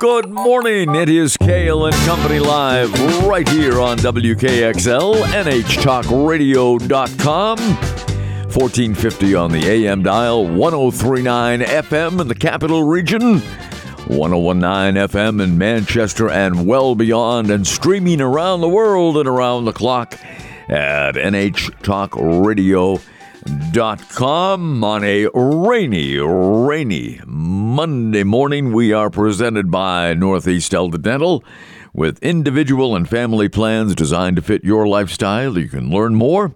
Good 0.00 0.30
morning. 0.30 0.94
It 0.94 1.08
is 1.08 1.36
Cail 1.36 1.86
and 1.86 1.96
Company 2.06 2.38
Live 2.38 2.92
right 3.26 3.48
here 3.48 3.80
on 3.80 3.98
WKXL, 3.98 5.24
NHTalkRadio.com. 5.24 7.58
1450 7.58 9.34
on 9.34 9.50
the 9.50 9.66
AM 9.66 10.04
dial, 10.04 10.46
1039 10.46 11.62
FM 11.62 12.20
in 12.20 12.28
the 12.28 12.36
capital 12.36 12.84
region, 12.84 13.40
1019 14.06 15.08
FM 15.08 15.42
in 15.42 15.58
Manchester 15.58 16.30
and 16.30 16.64
well 16.64 16.94
beyond, 16.94 17.50
and 17.50 17.66
streaming 17.66 18.20
around 18.20 18.60
the 18.60 18.68
world 18.68 19.16
and 19.16 19.28
around 19.28 19.64
the 19.64 19.72
clock 19.72 20.14
at 20.68 21.16
NHTalkRadio.com 21.16 23.00
com 24.10 24.82
on 24.82 25.04
a 25.04 25.28
rainy, 25.34 26.16
rainy 26.16 27.20
Monday 27.26 28.24
morning. 28.24 28.72
We 28.72 28.92
are 28.92 29.10
presented 29.10 29.70
by 29.70 30.14
Northeast 30.14 30.72
Delta 30.72 30.98
Dental 30.98 31.44
with 31.92 32.18
individual 32.22 32.96
and 32.96 33.08
family 33.08 33.48
plans 33.48 33.94
designed 33.94 34.36
to 34.36 34.42
fit 34.42 34.64
your 34.64 34.88
lifestyle. 34.88 35.56
You 35.56 35.68
can 35.68 35.90
learn 35.90 36.14
more 36.14 36.54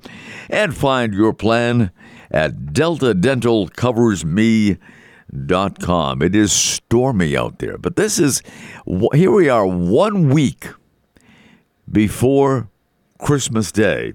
and 0.50 0.76
find 0.76 1.14
your 1.14 1.32
plan 1.32 1.92
at 2.30 2.72
delta 2.72 3.14
dental 3.14 3.68
deltadentalcoversme.com. 3.68 6.22
It 6.22 6.34
is 6.34 6.52
stormy 6.52 7.36
out 7.36 7.58
there, 7.58 7.78
but 7.78 7.96
this 7.96 8.18
is 8.18 8.42
here 9.14 9.30
we 9.30 9.48
are 9.48 9.66
one 9.66 10.30
week 10.30 10.68
before 11.90 12.68
Christmas 13.18 13.70
Day, 13.70 14.14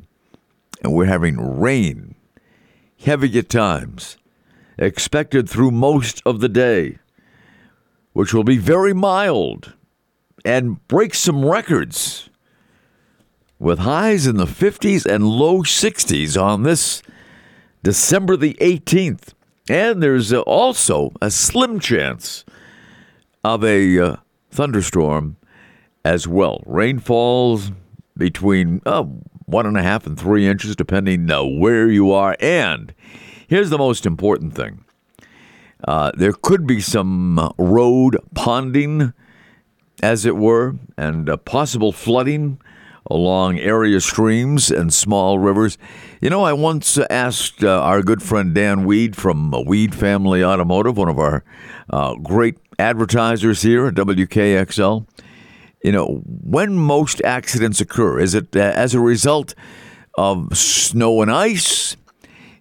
and 0.83 0.93
we're 0.93 1.05
having 1.05 1.59
rain 1.59 2.15
heavy 2.99 3.37
at 3.39 3.49
times, 3.49 4.17
expected 4.77 5.49
through 5.49 5.71
most 5.71 6.21
of 6.25 6.39
the 6.39 6.49
day, 6.49 6.99
which 8.13 8.33
will 8.33 8.43
be 8.43 8.57
very 8.57 8.93
mild 8.93 9.73
and 10.43 10.85
break 10.87 11.13
some 11.13 11.45
records 11.45 12.29
with 13.59 13.79
highs 13.79 14.27
in 14.27 14.37
the 14.37 14.45
50s 14.45 15.05
and 15.05 15.27
low 15.27 15.59
60s 15.61 16.41
on 16.41 16.63
this 16.63 17.01
December 17.83 18.37
the 18.37 18.55
18th. 18.55 19.33
And 19.69 20.01
there's 20.01 20.31
also 20.31 21.11
a 21.21 21.29
slim 21.29 21.79
chance 21.79 22.45
of 23.43 23.63
a 23.63 23.99
uh, 23.99 24.15
thunderstorm 24.51 25.37
as 26.05 26.27
well. 26.27 26.61
Rainfalls 26.65 27.71
between 28.15 28.81
uh, 28.85 29.05
one 29.47 29.65
and 29.65 29.77
a 29.77 29.81
half 29.83 30.05
and 30.05 30.19
three 30.19 30.45
inches, 30.45 30.75
depending 30.75 31.27
where 31.27 31.89
you 31.89 32.11
are. 32.11 32.35
And 32.39 32.93
here's 33.47 33.69
the 33.69 33.77
most 33.77 34.05
important 34.05 34.53
thing 34.53 34.83
uh, 35.87 36.11
there 36.15 36.33
could 36.33 36.67
be 36.67 36.81
some 36.81 37.53
road 37.57 38.17
ponding, 38.35 39.13
as 40.03 40.25
it 40.25 40.35
were, 40.35 40.75
and 40.97 41.29
uh, 41.29 41.37
possible 41.37 41.91
flooding 41.91 42.59
along 43.09 43.57
area 43.57 44.01
streams 44.01 44.69
and 44.69 44.93
small 44.93 45.39
rivers. 45.39 45.77
You 46.19 46.29
know, 46.29 46.43
I 46.43 46.51
once 46.51 46.97
asked 47.09 47.63
uh, 47.63 47.81
our 47.81 48.01
good 48.01 48.21
friend 48.21 48.53
Dan 48.53 48.83
Weed 48.83 49.15
from 49.15 49.51
Weed 49.65 49.95
Family 49.95 50.43
Automotive, 50.43 50.97
one 50.97 51.07
of 51.07 51.17
our 51.17 51.45
uh, 51.89 52.15
great 52.15 52.57
advertisers 52.77 53.61
here 53.61 53.87
at 53.87 53.93
WKXL 53.93 55.07
you 55.87 55.93
know, 55.93 56.21
when 56.25 56.73
most 56.73 57.21
accidents 57.23 57.79
occur, 57.79 58.19
is 58.19 58.35
it 58.35 58.53
uh, 58.57 58.59
as 58.59 58.93
a 58.93 58.99
result 58.99 59.55
of 60.17 60.57
snow 60.57 61.21
and 61.21 61.31
ice? 61.31 61.95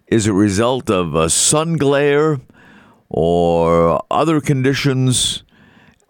Is 0.07 0.27
it 0.27 0.29
a 0.29 0.33
result 0.33 0.89
of 0.89 1.13
uh, 1.13 1.27
sun 1.27 1.75
glare 1.75 2.39
or 3.09 4.01
other 4.09 4.39
conditions? 4.39 5.43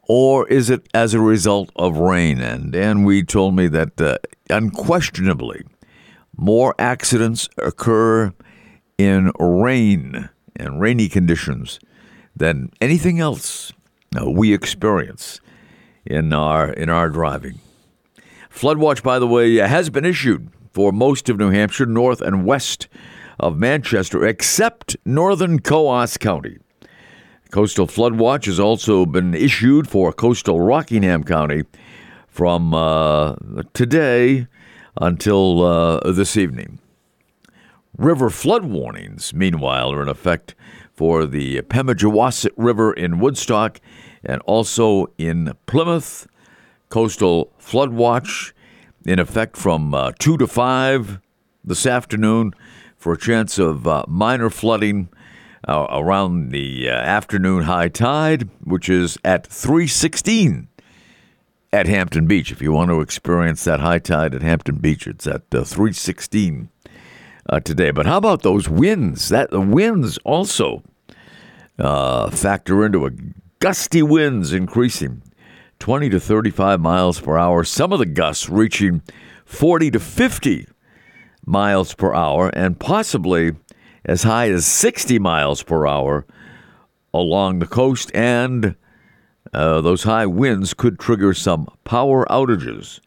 Or 0.04 0.48
is 0.48 0.70
it 0.70 0.88
as 0.94 1.16
a 1.16 1.20
result 1.20 1.72
of 1.76 1.98
rain? 1.98 2.40
And 2.40 2.72
Dan 2.72 3.04
Weed 3.04 3.28
told 3.28 3.56
me 3.56 3.68
that 3.70 4.00
uh, 4.00 4.20
unquestionably 4.52 5.64
more 6.38 6.76
accidents 6.78 7.49
occur 7.58 8.32
in 8.99 9.32
rain 9.39 10.30
and 10.55 10.80
rainy 10.80 11.10
conditions 11.10 11.80
than 12.36 12.70
anything 12.80 13.20
else 13.20 13.73
uh, 14.16 14.30
we 14.30 14.54
experience 14.54 15.42
in 16.10 16.34
our 16.34 16.72
in 16.72 16.90
our 16.90 17.10
driving. 17.10 17.60
Flood 18.50 18.78
watch, 18.78 19.04
by 19.04 19.20
the 19.20 19.28
way, 19.28 19.56
has 19.56 19.90
been 19.90 20.06
issued 20.06 20.50
for 20.73 20.92
most 20.92 21.30
of 21.30 21.38
New 21.38 21.52
Hampshire, 21.52 21.86
north 21.86 22.22
and 22.22 22.45
west 22.45 22.88
of 23.40 23.58
Manchester, 23.58 24.26
except 24.26 24.98
northern 25.06 25.60
Coos 25.60 26.17
County. 26.17 26.58
Coastal 27.52 27.88
flood 27.88 28.16
watch 28.16 28.46
has 28.46 28.60
also 28.60 29.06
been 29.06 29.34
issued 29.34 29.88
for 29.88 30.12
coastal 30.12 30.60
Rockingham 30.60 31.23
County 31.23 31.64
from 32.28 32.73
uh, 32.73 33.36
today 33.73 34.48
until 35.00 35.64
uh, 35.64 36.12
this 36.12 36.36
evening. 36.36 36.80
River 37.98 38.30
flood 38.30 38.66
warnings, 38.66 39.34
meanwhile, 39.34 39.92
are 39.92 40.02
in 40.02 40.10
effect 40.10 40.56
for 40.98 41.28
the 41.28 41.62
Pemigewasset 41.62 42.52
River 42.58 42.92
in 42.92 43.20
Woodstock 43.20 43.80
and 44.26 44.42
also 44.42 45.14
in 45.20 45.54
Plymouth. 45.68 46.28
Coastal 46.90 47.54
flood 47.60 47.92
watch 47.92 48.54
in 49.06 49.20
effect 49.20 49.56
from 49.56 49.94
uh, 49.94 50.12
2 50.18 50.38
to 50.38 50.48
5 50.48 51.22
this 51.64 51.86
afternoon 51.86 52.54
for 52.98 53.14
a 53.14 53.18
chance 53.18 53.60
of 53.60 53.88
uh, 53.88 54.04
minor 54.08 54.50
flooding 54.50 55.10
uh, 55.68 55.86
around 55.92 56.50
the 56.50 56.90
uh, 56.90 56.94
afternoon 56.94 57.64
high 57.64 57.90
tide, 57.90 58.50
which 58.64 58.90
is 58.90 59.20
at 59.24 59.46
316 59.46 60.68
at 61.72 61.86
Hampton 61.86 62.26
Beach. 62.26 62.52
If 62.52 62.62
you 62.62 62.72
want 62.72 62.90
to 62.90 63.02
experience 63.02 63.64
that 63.66 63.82
high 63.82 64.00
tide 64.00 64.34
at 64.34 64.42
Hampton 64.42 64.78
Beach, 64.78 65.06
it's 65.06 65.28
at 65.28 65.44
uh, 65.54 65.64
316 65.64 66.70
uh, 67.50 67.60
today. 67.60 67.92
But 67.92 68.06
how 68.06 68.18
about 68.18 68.44
those 68.44 68.70
winds? 68.70 69.30
That 69.30 69.52
the 69.52 69.62
winds 69.62 70.18
also 70.20 70.84
factor 71.78 72.86
into 72.86 73.06
a 73.06 73.12
gusty 73.60 74.02
winds 74.02 74.54
increasing 74.54 75.22
20 75.80 76.10
to 76.10 76.20
35 76.20 76.80
miles 76.80 77.20
per 77.20 77.38
hour, 77.38 77.64
some 77.64 77.94
of 77.94 78.00
the 78.00 78.06
gusts 78.06 78.50
reaching 78.50 79.02
40 79.46 79.92
to 79.92 80.00
50 80.00 80.68
miles 81.46 81.94
per 81.94 82.14
hour, 82.14 82.50
and 82.50 82.80
possibly 82.80 83.54
as 84.04 84.24
high 84.24 84.50
as 84.50 84.66
60 84.66 85.20
miles 85.20 85.64
per 85.64 85.86
hour 85.88 86.26
along 87.14 87.60
the 87.60 87.68
coast. 87.68 88.12
And 88.14 88.76
uh, 89.54 89.82
those 89.82 90.04
high 90.04 90.26
winds 90.26 90.74
could 90.74 91.00
trigger 91.00 91.34
some 91.34 91.68
power 91.84 92.26
outages, 92.26 93.00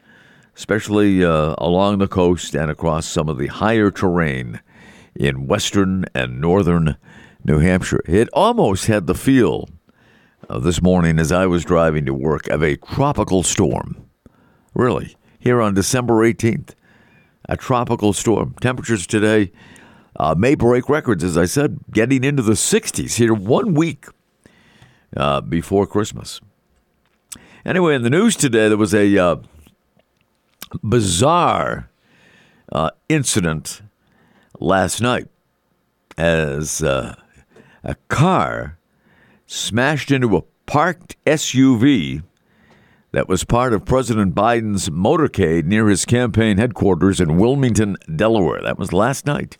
especially 0.56 1.24
uh, 1.24 1.54
along 1.58 1.98
the 1.98 2.08
coast 2.08 2.54
and 2.54 2.70
across 2.70 3.06
some 3.06 3.28
of 3.28 3.38
the 3.38 3.46
higher 3.48 3.90
terrain 3.90 4.60
in 5.14 5.46
western 5.46 6.04
and 6.14 6.40
northern 6.40 6.96
New 7.44 7.58
Hampshire. 7.58 8.02
It 8.06 8.28
almost 8.32 8.86
had 8.86 9.06
the 9.06 9.14
feel 9.14 9.68
uh, 10.48 10.58
this 10.58 10.82
morning 10.82 11.18
as 11.18 11.32
I 11.32 11.46
was 11.46 11.64
driving 11.64 12.04
to 12.06 12.14
work 12.14 12.48
of 12.48 12.62
a 12.62 12.76
tropical 12.76 13.42
storm. 13.42 14.04
Really, 14.74 15.16
here 15.38 15.60
on 15.60 15.74
December 15.74 16.14
18th, 16.14 16.74
a 17.48 17.56
tropical 17.56 18.12
storm. 18.12 18.54
Temperatures 18.60 19.06
today 19.06 19.52
uh, 20.16 20.34
may 20.36 20.54
break 20.54 20.88
records, 20.88 21.24
as 21.24 21.36
I 21.36 21.46
said, 21.46 21.78
getting 21.90 22.24
into 22.24 22.42
the 22.42 22.52
60s 22.52 23.16
here 23.16 23.34
one 23.34 23.74
week 23.74 24.06
uh, 25.16 25.40
before 25.40 25.86
Christmas. 25.86 26.40
Anyway, 27.64 27.94
in 27.94 28.02
the 28.02 28.10
news 28.10 28.36
today, 28.36 28.68
there 28.68 28.76
was 28.76 28.94
a 28.94 29.18
uh, 29.18 29.36
bizarre 30.82 31.90
uh, 32.72 32.90
incident 33.08 33.82
last 34.58 35.00
night 35.00 35.28
as 36.16 36.82
uh, 36.82 37.14
a 37.82 37.94
car 38.08 38.78
smashed 39.46 40.10
into 40.10 40.36
a 40.36 40.42
parked 40.66 41.16
SUV 41.24 42.22
that 43.12 43.28
was 43.28 43.42
part 43.42 43.72
of 43.72 43.84
President 43.84 44.34
Biden's 44.34 44.88
motorcade 44.88 45.64
near 45.64 45.88
his 45.88 46.04
campaign 46.04 46.58
headquarters 46.58 47.20
in 47.20 47.38
Wilmington, 47.38 47.96
Delaware. 48.14 48.62
That 48.62 48.78
was 48.78 48.92
last 48.92 49.26
night. 49.26 49.58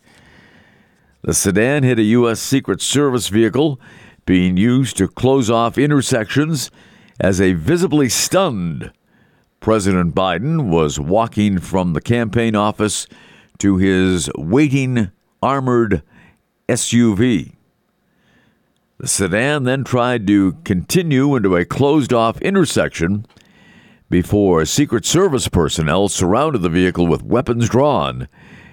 The 1.23 1.33
sedan 1.33 1.83
hit 1.83 1.99
a 1.99 2.03
U.S. 2.03 2.39
Secret 2.39 2.81
Service 2.81 3.27
vehicle 3.27 3.79
being 4.25 4.55
used 4.55 4.97
to 4.97 5.07
close 5.07 5.49
off 5.49 5.77
intersections 5.77 6.71
as 7.19 7.41
a 7.41 7.53
visibly 7.53 8.07
stunned 8.07 8.91
President 9.61 10.15
Biden 10.15 10.69
was 10.69 10.99
walking 10.99 11.59
from 11.59 11.93
the 11.93 12.01
campaign 12.01 12.55
office 12.55 13.05
to 13.59 13.77
his 13.77 14.27
waiting 14.35 15.11
armored 15.43 16.01
SUV. 16.67 17.53
The 18.97 19.07
sedan 19.07 19.65
then 19.65 19.83
tried 19.83 20.25
to 20.27 20.53
continue 20.63 21.35
into 21.35 21.55
a 21.55 21.63
closed 21.63 22.11
off 22.11 22.41
intersection 22.41 23.27
before 24.09 24.65
Secret 24.65 25.05
Service 25.05 25.47
personnel 25.47 26.09
surrounded 26.09 26.63
the 26.63 26.69
vehicle 26.69 27.05
with 27.05 27.21
weapons 27.21 27.69
drawn 27.69 28.27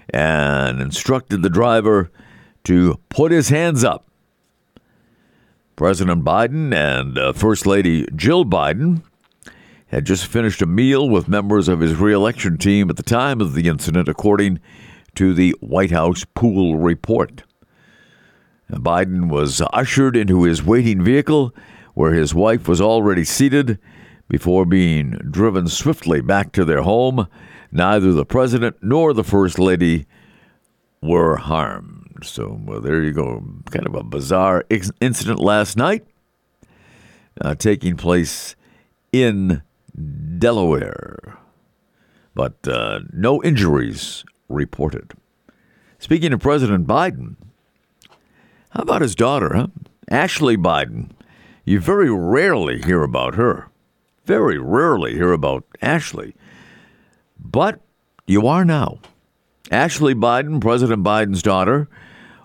and 0.08 0.81
instructed 0.81 1.43
the 1.43 1.50
driver 1.50 2.11
to 2.64 2.99
put 3.11 3.31
his 3.31 3.50
hands 3.50 3.85
up. 3.85 4.06
President 5.76 6.25
Biden 6.25 6.75
and 6.75 7.19
uh, 7.19 7.35
First 7.35 7.67
Lady 7.67 8.06
Jill 8.17 8.46
Biden 8.46 9.02
had 9.88 10.05
just 10.05 10.26
finished 10.26 10.62
a 10.62 10.67
meal 10.67 11.08
with 11.08 11.29
members 11.29 11.69
of 11.69 11.81
his 11.81 11.96
reelection 11.96 12.58
team 12.58 12.90
at 12.90 12.96
the 12.96 13.02
time 13.02 13.40
of 13.40 13.55
the 13.55 13.69
incident, 13.69 14.08
according 14.08 14.61
to 15.14 15.32
the 15.32 15.56
White 15.61 15.90
House 15.90 16.25
pool 16.35 16.76
report. 16.76 17.43
Biden 18.70 19.29
was 19.29 19.62
ushered 19.73 20.17
into 20.17 20.43
his 20.43 20.62
waiting 20.62 21.02
vehicle 21.02 21.55
where 21.94 22.12
his 22.12 22.35
wife 22.35 22.69
was 22.69 22.81
already 22.81 23.25
seated 23.25 23.79
before 24.29 24.67
being 24.67 25.12
driven 25.31 25.67
swiftly 25.69 26.20
back 26.20 26.52
to 26.52 26.64
their 26.64 26.82
home. 26.82 27.26
Neither 27.73 28.12
the 28.12 28.26
president 28.26 28.76
nor 28.82 29.14
the 29.14 29.25
first 29.25 29.58
lady 29.58 30.06
were 31.00 31.37
harmed. 31.37 32.20
So, 32.23 32.61
well, 32.62 32.81
there 32.81 33.02
you 33.02 33.12
go. 33.12 33.43
Kind 33.70 33.87
of 33.87 33.94
a 33.94 34.05
bizarre 34.05 34.64
incident 35.00 35.38
last 35.38 35.76
night 35.76 36.06
uh, 37.40 37.55
taking 37.55 37.96
place 37.96 38.56
in 39.12 39.62
Delaware. 40.38 41.38
But 42.35 42.67
uh, 42.67 43.00
no 43.12 43.43
injuries 43.43 44.25
reported. 44.49 45.12
Speaking 45.99 46.32
of 46.32 46.40
President 46.40 46.87
Biden, 46.87 47.35
how 48.70 48.82
about 48.82 49.02
his 49.02 49.14
daughter, 49.14 49.55
huh? 49.55 49.67
Ashley 50.11 50.56
Biden. 50.56 51.11
You 51.64 51.81
very 51.81 52.11
rarely 52.11 52.81
hear 52.81 53.02
about 53.02 53.35
her. 53.35 53.69
Very 54.25 54.58
rarely 54.58 55.14
hear 55.14 55.32
about 55.32 55.64
Ashley. 55.82 56.35
But 57.38 57.81
you 58.26 58.46
are 58.46 58.64
now. 58.64 59.00
Ashley 59.70 60.14
Biden, 60.14 60.61
President 60.61 61.02
Biden's 61.02 61.43
daughter, 61.43 61.88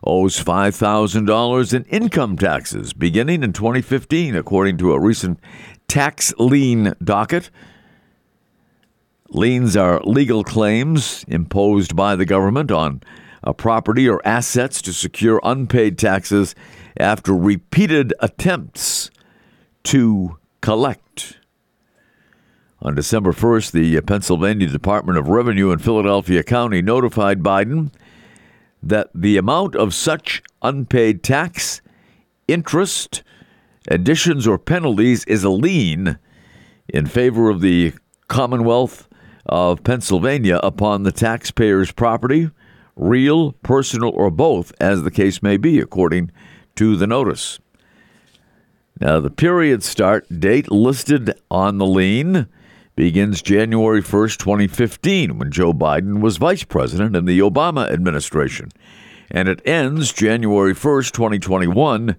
owes 0.03 0.43
$5,000 0.43 1.73
in 1.73 1.83
income 1.85 2.37
taxes 2.37 2.93
beginning 2.93 3.43
in 3.43 3.53
2015, 3.53 4.35
according 4.35 4.77
to 4.77 4.91
a 4.91 4.99
recent 4.99 5.39
tax 5.87 6.33
lien 6.37 6.93
docket. 7.03 7.49
Liens 9.29 9.75
are 9.75 10.01
legal 10.01 10.43
claims 10.43 11.25
imposed 11.27 11.95
by 11.95 12.15
the 12.15 12.25
government 12.25 12.71
on 12.71 13.01
a 13.41 13.53
property 13.53 14.07
or 14.07 14.21
assets 14.25 14.81
to 14.81 14.93
secure 14.93 15.39
unpaid 15.43 15.97
taxes 15.97 16.55
after 16.97 17.33
repeated 17.33 18.13
attempts 18.19 19.09
to 19.83 20.37
collect. 20.61 21.39
On 22.81 22.95
December 22.95 23.31
1st, 23.31 23.71
the 23.71 24.01
Pennsylvania 24.01 24.67
Department 24.67 25.17
of 25.17 25.29
Revenue 25.29 25.71
in 25.71 25.79
Philadelphia 25.79 26.43
County 26.43 26.81
notified 26.81 27.39
Biden 27.41 27.91
that 28.81 29.09
the 29.15 29.37
amount 29.37 29.75
of 29.75 29.93
such 29.93 30.43
unpaid 30.61 31.23
tax, 31.23 31.81
interest, 32.47 33.23
additions, 33.87 34.45
or 34.45 34.57
penalties 34.57 35.23
is 35.25 35.43
a 35.43 35.49
lien 35.49 36.19
in 36.89 37.05
favor 37.05 37.49
of 37.49 37.61
the 37.61 37.93
Commonwealth 38.27 39.07
of 39.45 39.83
Pennsylvania 39.83 40.59
upon 40.63 41.03
the 41.03 41.11
taxpayer's 41.11 41.91
property 41.91 42.49
real, 42.95 43.53
personal, 43.63 44.11
or 44.11 44.29
both, 44.29 44.71
as 44.79 45.03
the 45.03 45.11
case 45.11 45.41
may 45.41 45.57
be, 45.57 45.79
according 45.79 46.31
to 46.75 46.95
the 46.95 47.07
notice. 47.07 47.59
Now, 48.99 49.19
the 49.19 49.31
period 49.31 49.83
start 49.83 50.27
date 50.39 50.71
listed 50.71 51.33
on 51.49 51.77
the 51.77 51.85
lien 51.85 52.47
begins 52.95 53.41
January 53.41 54.01
1st, 54.01 54.37
2015, 54.37 55.39
when 55.39 55.51
Joe 55.51 55.73
Biden 55.73 56.21
was 56.21 56.37
vice 56.37 56.63
president 56.63 57.15
in 57.15 57.25
the 57.25 57.39
Obama 57.39 57.91
administration, 57.91 58.69
and 59.31 59.47
it 59.47 59.67
ends 59.67 60.13
January 60.13 60.75
1st, 60.75 61.11
2021, 61.11 62.15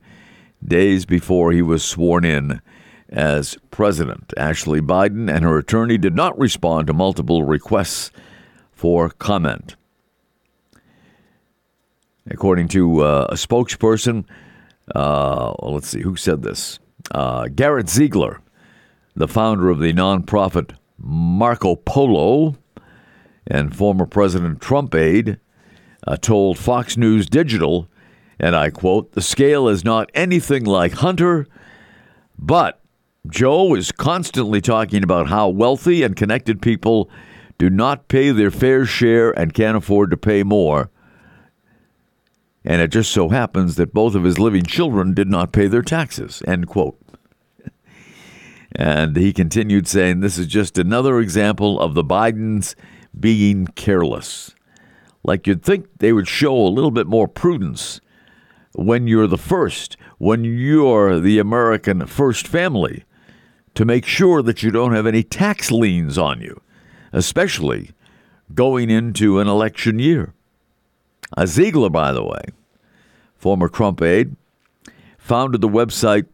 days 0.66 1.06
before 1.06 1.52
he 1.52 1.62
was 1.62 1.84
sworn 1.84 2.24
in 2.24 2.60
as 3.08 3.56
president. 3.70 4.32
Ashley 4.36 4.80
Biden 4.80 5.32
and 5.32 5.44
her 5.44 5.58
attorney 5.58 5.98
did 5.98 6.14
not 6.14 6.38
respond 6.38 6.86
to 6.86 6.92
multiple 6.92 7.42
requests 7.42 8.10
for 8.72 9.10
comment. 9.10 9.76
According 12.30 12.68
to 12.68 13.00
uh, 13.00 13.26
a 13.30 13.34
spokesperson, 13.34 14.24
uh, 14.94 15.54
well, 15.58 15.74
let's 15.74 15.88
see, 15.88 16.00
who 16.00 16.16
said 16.16 16.42
this? 16.42 16.78
Uh, 17.10 17.48
Garrett 17.48 17.88
Ziegler, 17.88 18.40
the 19.14 19.28
founder 19.28 19.68
of 19.70 19.78
the 19.78 19.92
nonprofit 19.92 20.74
Marco 20.98 21.76
Polo 21.76 22.56
and 23.46 23.76
former 23.76 24.06
President 24.06 24.60
Trump 24.60 24.94
aide, 24.94 25.38
uh, 26.06 26.16
told 26.16 26.58
Fox 26.58 26.96
News 26.96 27.26
Digital, 27.26 27.88
and 28.38 28.56
I 28.56 28.70
quote, 28.70 29.12
the 29.12 29.22
scale 29.22 29.68
is 29.68 29.84
not 29.84 30.10
anything 30.14 30.64
like 30.64 30.92
Hunter, 30.92 31.46
but 32.38 32.80
Joe 33.28 33.74
is 33.74 33.90
constantly 33.90 34.60
talking 34.60 35.02
about 35.02 35.28
how 35.28 35.48
wealthy 35.48 36.02
and 36.02 36.14
connected 36.14 36.60
people 36.60 37.08
do 37.56 37.70
not 37.70 38.08
pay 38.08 38.30
their 38.30 38.50
fair 38.50 38.84
share 38.84 39.30
and 39.38 39.54
can't 39.54 39.76
afford 39.76 40.10
to 40.10 40.16
pay 40.16 40.42
more. 40.42 40.90
And 42.64 42.80
it 42.80 42.88
just 42.88 43.12
so 43.12 43.28
happens 43.28 43.76
that 43.76 43.94
both 43.94 44.14
of 44.14 44.24
his 44.24 44.38
living 44.38 44.64
children 44.64 45.14
did 45.14 45.28
not 45.28 45.52
pay 45.52 45.66
their 45.66 45.82
taxes. 45.82 46.42
End 46.46 46.66
quote. 46.66 46.98
And 48.76 49.16
he 49.16 49.32
continued 49.32 49.86
saying, 49.86 50.20
This 50.20 50.36
is 50.36 50.46
just 50.46 50.78
another 50.78 51.20
example 51.20 51.80
of 51.80 51.94
the 51.94 52.02
Bidens 52.02 52.74
being 53.18 53.66
careless. 53.68 54.54
Like 55.22 55.46
you'd 55.46 55.62
think 55.62 55.86
they 55.98 56.12
would 56.12 56.28
show 56.28 56.54
a 56.54 56.68
little 56.68 56.90
bit 56.90 57.06
more 57.06 57.28
prudence 57.28 58.00
when 58.74 59.06
you're 59.06 59.28
the 59.28 59.38
first, 59.38 59.96
when 60.18 60.44
you're 60.44 61.20
the 61.20 61.38
American 61.38 62.06
first 62.06 62.48
family, 62.48 63.04
to 63.74 63.84
make 63.84 64.06
sure 64.06 64.40
that 64.42 64.62
you 64.62 64.70
don't 64.70 64.94
have 64.94 65.06
any 65.06 65.22
tax 65.22 65.70
liens 65.70 66.16
on 66.16 66.40
you, 66.40 66.62
especially 67.12 67.90
going 68.54 68.88
into 68.90 69.40
an 69.40 69.48
election 69.48 69.98
year. 69.98 70.32
A 71.36 71.46
Ziegler, 71.46 71.90
by 71.90 72.12
the 72.12 72.24
way, 72.24 72.42
former 73.36 73.68
Trump 73.68 74.00
aide, 74.02 74.36
founded 75.18 75.60
the 75.60 75.68
website 75.68 76.26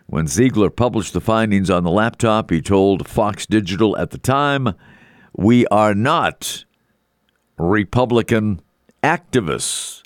When 0.08 0.28
Ziegler 0.28 0.70
published 0.70 1.14
the 1.14 1.22
findings 1.22 1.70
on 1.70 1.84
the 1.84 1.92
laptop, 1.92 2.52
he 2.52 2.62
told 2.62 3.08
Fox 3.08 3.46
Digital 3.46 3.98
at 3.98 4.12
the 4.12 4.20
time, 4.20 4.76
We 5.34 5.66
are 5.68 5.96
not 5.96 6.66
Republican 7.58 8.62
activists. 9.04 10.04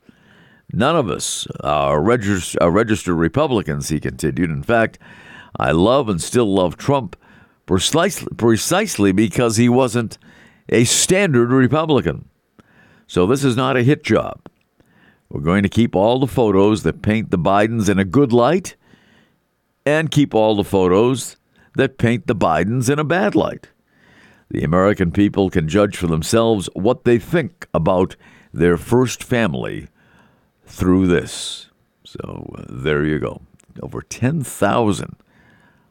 None 0.71 0.95
of 0.95 1.09
us 1.09 1.47
are, 1.61 1.99
regist- 1.99 2.55
are 2.61 2.71
registered 2.71 3.15
Republicans, 3.15 3.89
he 3.89 3.99
continued. 3.99 4.51
In 4.51 4.63
fact, 4.63 4.99
I 5.57 5.71
love 5.71 6.07
and 6.07 6.21
still 6.21 6.53
love 6.53 6.77
Trump 6.77 7.15
precisely, 7.69 8.27
precisely 8.35 9.11
because 9.11 9.57
he 9.57 9.69
wasn't 9.69 10.17
a 10.69 10.83
standard 10.85 11.51
Republican. 11.51 12.27
So 13.05 13.27
this 13.27 13.43
is 13.43 13.55
not 13.55 13.77
a 13.77 13.83
hit 13.83 14.03
job. 14.03 14.41
We're 15.29 15.41
going 15.41 15.61
to 15.61 15.69
keep 15.69 15.95
all 15.95 16.19
the 16.19 16.25
photos 16.25 16.81
that 16.81 17.03
paint 17.03 17.29
the 17.29 17.37
Bidens 17.37 17.87
in 17.87 17.99
a 17.99 18.05
good 18.05 18.33
light 18.33 18.75
and 19.85 20.09
keep 20.09 20.33
all 20.33 20.55
the 20.55 20.63
photos 20.63 21.37
that 21.75 21.99
paint 21.99 22.25
the 22.25 22.35
Bidens 22.35 22.89
in 22.89 22.97
a 22.97 23.03
bad 23.03 23.35
light. 23.35 23.69
The 24.49 24.63
American 24.63 25.11
people 25.11 25.51
can 25.51 25.67
judge 25.67 25.95
for 25.95 26.07
themselves 26.07 26.69
what 26.73 27.03
they 27.03 27.19
think 27.19 27.67
about 27.71 28.15
their 28.51 28.77
first 28.77 29.23
family 29.23 29.89
through 30.65 31.05
this. 31.05 31.69
So 32.03 32.51
uh, 32.57 32.63
there 32.67 33.05
you 33.05 33.19
go. 33.19 33.43
Over 33.83 34.01
10,000 34.01 35.15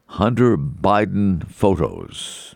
Hunter 0.09 0.57
Biden 0.57 1.47
photos. 1.49 2.55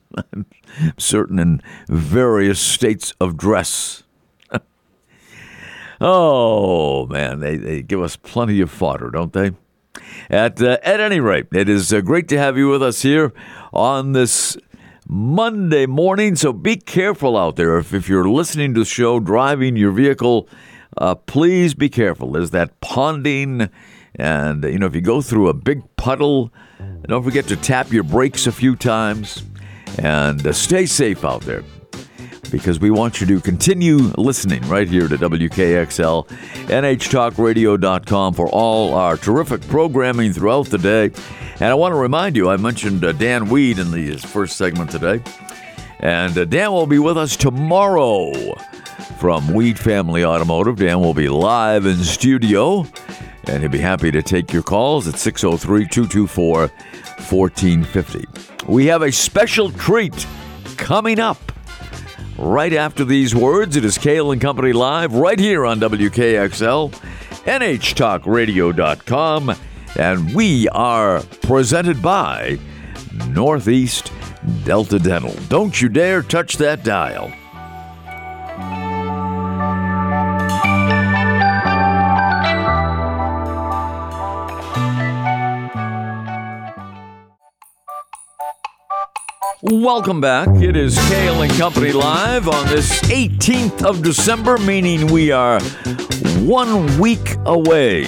certain 0.98 1.38
in 1.38 1.60
various 1.88 2.60
states 2.60 3.12
of 3.20 3.36
dress. 3.36 4.04
oh, 6.00 7.06
man, 7.06 7.40
they, 7.40 7.56
they 7.56 7.82
give 7.82 8.00
us 8.00 8.16
plenty 8.16 8.60
of 8.60 8.70
fodder, 8.70 9.10
don't 9.10 9.32
they? 9.32 9.52
At, 10.30 10.62
uh, 10.62 10.78
at 10.82 11.00
any 11.00 11.20
rate, 11.20 11.46
it 11.52 11.68
is 11.68 11.92
uh, 11.92 12.00
great 12.00 12.28
to 12.28 12.38
have 12.38 12.56
you 12.56 12.68
with 12.68 12.82
us 12.82 13.02
here 13.02 13.32
on 13.72 14.12
this 14.12 14.56
Monday 15.06 15.86
morning. 15.86 16.36
So 16.36 16.52
be 16.52 16.76
careful 16.76 17.36
out 17.36 17.56
there. 17.56 17.78
If, 17.78 17.92
if 17.92 18.08
you're 18.08 18.28
listening 18.28 18.74
to 18.74 18.80
the 18.80 18.86
show, 18.86 19.20
driving 19.20 19.76
your 19.76 19.92
vehicle, 19.92 20.48
uh, 20.96 21.16
please 21.16 21.74
be 21.74 21.88
careful. 21.88 22.32
There's 22.32 22.50
that 22.50 22.80
ponding 22.80 23.68
And, 24.14 24.64
you 24.64 24.78
know, 24.78 24.86
if 24.86 24.94
you 24.94 25.00
go 25.00 25.20
through 25.20 25.48
a 25.48 25.54
big 25.54 25.82
puddle, 25.96 26.52
don't 27.06 27.24
forget 27.24 27.46
to 27.48 27.56
tap 27.56 27.92
your 27.92 28.04
brakes 28.04 28.46
a 28.46 28.52
few 28.52 28.76
times 28.76 29.42
and 29.98 30.46
uh, 30.46 30.52
stay 30.52 30.86
safe 30.86 31.24
out 31.24 31.42
there 31.42 31.62
because 32.50 32.78
we 32.78 32.90
want 32.90 33.20
you 33.20 33.26
to 33.26 33.40
continue 33.40 33.96
listening 34.18 34.66
right 34.68 34.86
here 34.86 35.08
to 35.08 35.16
WKXL, 35.16 36.28
NHTalkRadio.com 36.68 38.34
for 38.34 38.48
all 38.48 38.94
our 38.94 39.16
terrific 39.16 39.62
programming 39.68 40.32
throughout 40.32 40.66
the 40.66 40.78
day. 40.78 41.10
And 41.54 41.64
I 41.64 41.74
want 41.74 41.92
to 41.92 41.96
remind 41.96 42.36
you, 42.36 42.50
I 42.50 42.56
mentioned 42.56 43.04
uh, 43.04 43.12
Dan 43.12 43.48
Weed 43.48 43.78
in 43.78 43.90
the 43.90 44.16
first 44.16 44.56
segment 44.56 44.90
today. 44.90 45.22
And 46.00 46.36
uh, 46.36 46.44
Dan 46.44 46.72
will 46.72 46.86
be 46.86 46.98
with 46.98 47.16
us 47.16 47.36
tomorrow 47.36 48.32
from 49.18 49.54
Weed 49.54 49.78
Family 49.78 50.24
Automotive. 50.24 50.76
Dan 50.76 51.00
will 51.00 51.14
be 51.14 51.28
live 51.28 51.86
in 51.86 51.96
studio, 51.98 52.84
and 53.48 53.62
he'll 53.62 53.70
be 53.70 53.78
happy 53.78 54.10
to 54.10 54.22
take 54.22 54.52
your 54.52 54.62
calls 54.62 55.08
at 55.08 55.18
603 55.18 55.88
224 55.88 56.68
1450. 56.68 58.24
We 58.66 58.86
have 58.86 59.02
a 59.02 59.12
special 59.12 59.70
treat 59.70 60.26
coming 60.76 61.18
up 61.18 61.38
right 62.38 62.72
after 62.72 63.04
these 63.04 63.34
words. 63.34 63.76
It 63.76 63.84
is 63.84 63.98
Cail 63.98 64.32
and 64.32 64.40
Company 64.40 64.72
Live 64.72 65.12
right 65.14 65.38
here 65.38 65.66
on 65.66 65.78
WKXL, 65.80 66.92
NHTalkRadio.com, 67.44 69.54
and 69.96 70.34
we 70.34 70.68
are 70.68 71.20
presented 71.42 72.00
by 72.00 72.58
Northeast 73.28 74.10
Delta 74.64 74.98
Dental. 74.98 75.34
Don't 75.48 75.78
you 75.80 75.88
dare 75.88 76.22
touch 76.22 76.56
that 76.58 76.84
dial. 76.84 77.32
Welcome 89.64 90.20
back. 90.20 90.48
It 90.60 90.76
is 90.76 90.98
Cail 91.08 91.40
and 91.42 91.52
Company 91.52 91.92
Live 91.92 92.48
on 92.48 92.66
this 92.66 93.00
18th 93.02 93.84
of 93.84 94.02
December, 94.02 94.58
meaning 94.58 95.06
we 95.06 95.30
are 95.30 95.60
one 96.40 96.98
week 96.98 97.36
away 97.46 98.06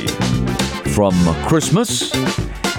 from 0.94 1.14
Christmas. 1.46 2.12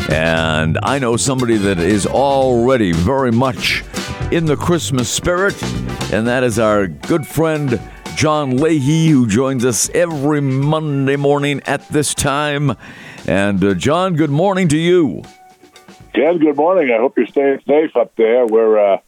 And 0.10 0.78
I 0.84 1.00
know 1.00 1.16
somebody 1.16 1.56
that 1.56 1.80
is 1.80 2.06
already 2.06 2.92
very 2.92 3.32
much 3.32 3.86
in 4.30 4.44
the 4.44 4.58
Christmas 4.58 5.08
spirit, 5.08 5.56
and 6.12 6.28
that 6.28 6.44
is 6.44 6.60
our 6.60 6.88
good 6.88 7.26
friend 7.26 7.80
John 8.18 8.58
Leahy, 8.58 9.08
who 9.08 9.26
joins 9.26 9.64
us 9.64 9.90
every 9.94 10.42
Monday 10.42 11.16
morning 11.16 11.62
at 11.66 11.88
this 11.88 12.14
time. 12.14 12.76
And 13.26 13.64
uh, 13.64 13.74
John, 13.76 14.16
good 14.16 14.32
morning 14.32 14.68
to 14.68 14.78
you. 14.78 15.24
Ken, 16.16 16.38
good 16.38 16.56
morning. 16.56 16.94
I 16.94 16.98
hope 16.98 17.18
you're 17.18 17.28
staying 17.28 17.60
safe 17.68 17.94
up 17.98 18.16
there. 18.16 18.48
We're 18.48 18.80
uh, 18.94 19.00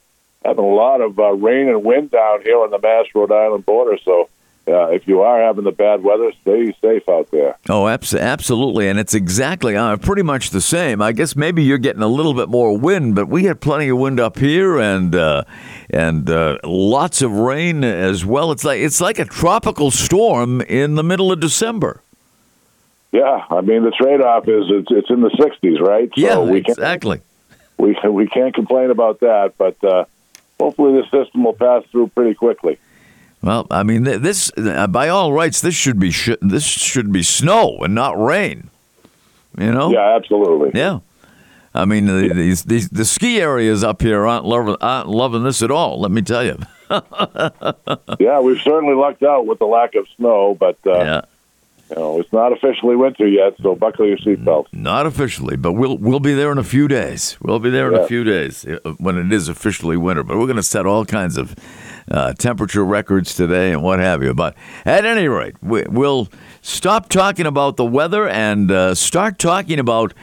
having 0.44 0.66
a 0.66 0.68
lot 0.68 1.00
of 1.00 1.18
uh, 1.18 1.32
rain 1.36 1.70
and 1.70 1.82
wind 1.86 2.12
down 2.12 2.42
here 2.42 2.58
on 2.62 2.70
the 2.70 2.80
Mass 2.80 3.06
Rhode 3.16 3.32
Island 3.32 3.66
border, 3.66 3.98
so 4.04 4.28
uh, 4.68 4.88
if 4.88 5.08
you 5.08 5.22
are 5.22 5.42
having 5.42 5.64
the 5.64 5.72
bad 5.72 6.04
weather, 6.04 6.34
stay 6.42 6.76
safe 6.82 7.08
out 7.08 7.32
there. 7.32 7.58
Oh, 7.70 7.88
abs- 7.88 8.14
absolutely. 8.14 8.90
And 8.90 9.00
it's 9.00 9.14
exactly 9.14 9.78
uh, 9.78 9.96
pretty 9.96 10.22
much 10.22 10.50
the 10.50 10.60
same. 10.60 11.02
I 11.02 11.14
guess 11.14 11.34
maybe 11.34 11.64
you're 11.64 11.78
getting 11.78 12.02
a 12.02 12.10
little 12.10 12.34
bit 12.34 12.50
more 12.50 12.78
wind, 12.78 13.16
but 13.16 13.30
we 13.30 13.46
had 13.46 13.62
plenty 13.62 13.88
of 13.88 13.98
wind 13.98 14.20
up 14.20 14.38
here 14.38 14.78
and 14.78 15.16
uh, 15.16 15.46
and 15.90 16.30
uh, 16.30 16.58
lots 16.66 17.22
of 17.22 17.32
rain 17.32 17.86
as 17.86 18.26
well. 18.26 18.52
It's 18.52 18.66
like 18.66 18.82
it's 18.82 19.00
like 19.00 19.18
a 19.18 19.26
tropical 19.26 19.92
storm 19.92 20.60
in 20.60 20.96
the 20.96 21.04
middle 21.04 21.32
of 21.32 21.40
December. 21.40 22.02
Yeah, 23.18 23.46
I 23.50 23.62
mean 23.62 23.84
the 23.84 23.92
trade-off 23.92 24.48
is 24.48 24.66
it's, 24.70 24.92
it's 24.92 25.10
in 25.10 25.22
the 25.22 25.30
60s, 25.30 25.80
right? 25.80 26.08
So 26.16 26.22
yeah, 26.22 26.40
we 26.40 26.60
exactly. 26.60 27.22
we 27.78 27.98
we 28.08 28.28
can't 28.28 28.54
complain 28.54 28.92
about 28.92 29.22
that, 29.22 29.54
but 29.58 29.84
uh, 29.84 30.06
hopefully 30.60 31.02
the 31.02 31.04
system 31.06 31.44
will 31.44 31.54
pass 31.54 31.84
through 31.92 32.10
pretty 32.10 32.36
quickly. 32.36 32.78
Well, 33.42 33.66
I 33.72 33.82
mean, 33.82 34.04
this 34.04 34.52
uh, 34.56 34.86
by 34.86 35.10
all 35.10 35.34
rights, 35.34 35.62
this 35.62 35.74
should 35.74 36.00
be 36.00 36.12
sh- 36.12 36.42
this 36.42 36.64
should 36.64 37.12
be 37.12 37.24
snow 37.24 37.80
and 37.80 37.96
not 37.96 38.22
rain. 38.22 38.70
You 39.58 39.72
know? 39.72 39.92
Yeah, 39.92 40.16
absolutely. 40.16 40.80
Yeah. 40.80 41.00
I 41.74 41.86
mean, 41.86 42.06
the, 42.06 42.34
these, 42.34 42.64
these, 42.64 42.90
the 42.90 43.06
ski 43.06 43.42
areas 43.42 43.84
up 43.84 44.04
here 44.04 44.28
aren't 44.28 44.46
loving, 44.46 44.76
aren't 44.82 45.10
loving 45.10 45.44
this 45.44 45.64
at 45.64 45.72
all. 45.72 46.00
Let 46.00 46.12
me 46.12 46.22
tell 46.22 46.44
you. 46.44 46.58
yeah, 48.20 48.40
we've 48.40 48.62
certainly 48.62 48.96
lucked 48.96 49.24
out 49.24 49.48
with 49.48 49.58
the 49.58 49.66
lack 49.66 49.96
of 49.96 50.08
snow, 50.18 50.56
but 50.60 50.78
uh, 50.86 51.00
yeah. 51.00 51.22
You 51.90 51.96
know, 51.96 52.20
it's 52.20 52.32
not 52.34 52.52
officially 52.52 52.96
winter 52.98 53.26
yet, 53.28 53.54
so 53.62 53.74
buckle 53.76 54.06
your 54.06 54.18
seatbelt. 54.18 54.66
Not 54.74 55.06
officially, 55.06 55.56
but 55.56 55.72
we'll 55.74 55.98
we'll 55.98 56.20
be 56.20 56.34
there 56.34 56.52
in 56.52 56.58
a 56.58 56.64
few 56.64 56.88
days. 56.90 57.38
We'll 57.42 57.60
be 57.60 57.70
there 57.70 57.88
in 57.88 57.96
Yeah. 57.96 58.02
a 58.02 58.08
few 58.08 58.24
days 58.26 58.66
uh, 58.66 58.80
when 58.98 59.18
it 59.18 59.32
is 59.32 59.48
officially 59.48 59.96
winter. 59.96 60.24
But 60.24 60.38
we're 60.38 60.48
going 60.48 60.58
to 60.58 60.64
set 60.64 60.86
all 60.86 61.06
kinds 61.06 61.38
of 61.38 61.56
uh, 62.12 62.34
temperature 62.34 62.84
records 62.84 63.36
today 63.36 63.72
and 63.72 63.82
what 63.82 64.00
have 64.00 64.22
you. 64.22 64.34
But 64.34 64.56
at 64.86 65.06
any 65.06 65.28
rate, 65.30 65.56
we, 65.64 65.84
we'll 65.90 66.28
stop 66.62 67.08
talking 67.08 67.46
about 67.46 67.78
the 67.78 67.86
weather 67.86 68.28
and 68.28 68.70
uh, 68.70 68.94
start 68.94 69.40
talking 69.40 69.80
about 69.80 70.14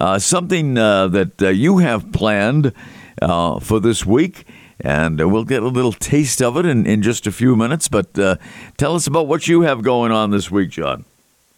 uh, 0.00 0.18
something 0.18 0.78
uh, 0.78 1.08
that 1.08 1.42
uh, 1.42 1.48
you 1.48 1.78
have 1.78 2.12
planned 2.12 2.72
uh, 3.20 3.60
for 3.60 3.78
this 3.78 4.06
week. 4.06 4.46
And 4.82 5.18
we'll 5.30 5.44
get 5.44 5.62
a 5.62 5.68
little 5.68 5.92
taste 5.92 6.40
of 6.40 6.56
it 6.56 6.64
in, 6.64 6.86
in 6.86 7.02
just 7.02 7.26
a 7.26 7.32
few 7.32 7.54
minutes. 7.54 7.88
But 7.88 8.18
uh, 8.18 8.36
tell 8.78 8.94
us 8.94 9.06
about 9.06 9.26
what 9.26 9.46
you 9.46 9.60
have 9.60 9.82
going 9.82 10.10
on 10.12 10.30
this 10.30 10.50
week, 10.50 10.70
John. 10.70 11.04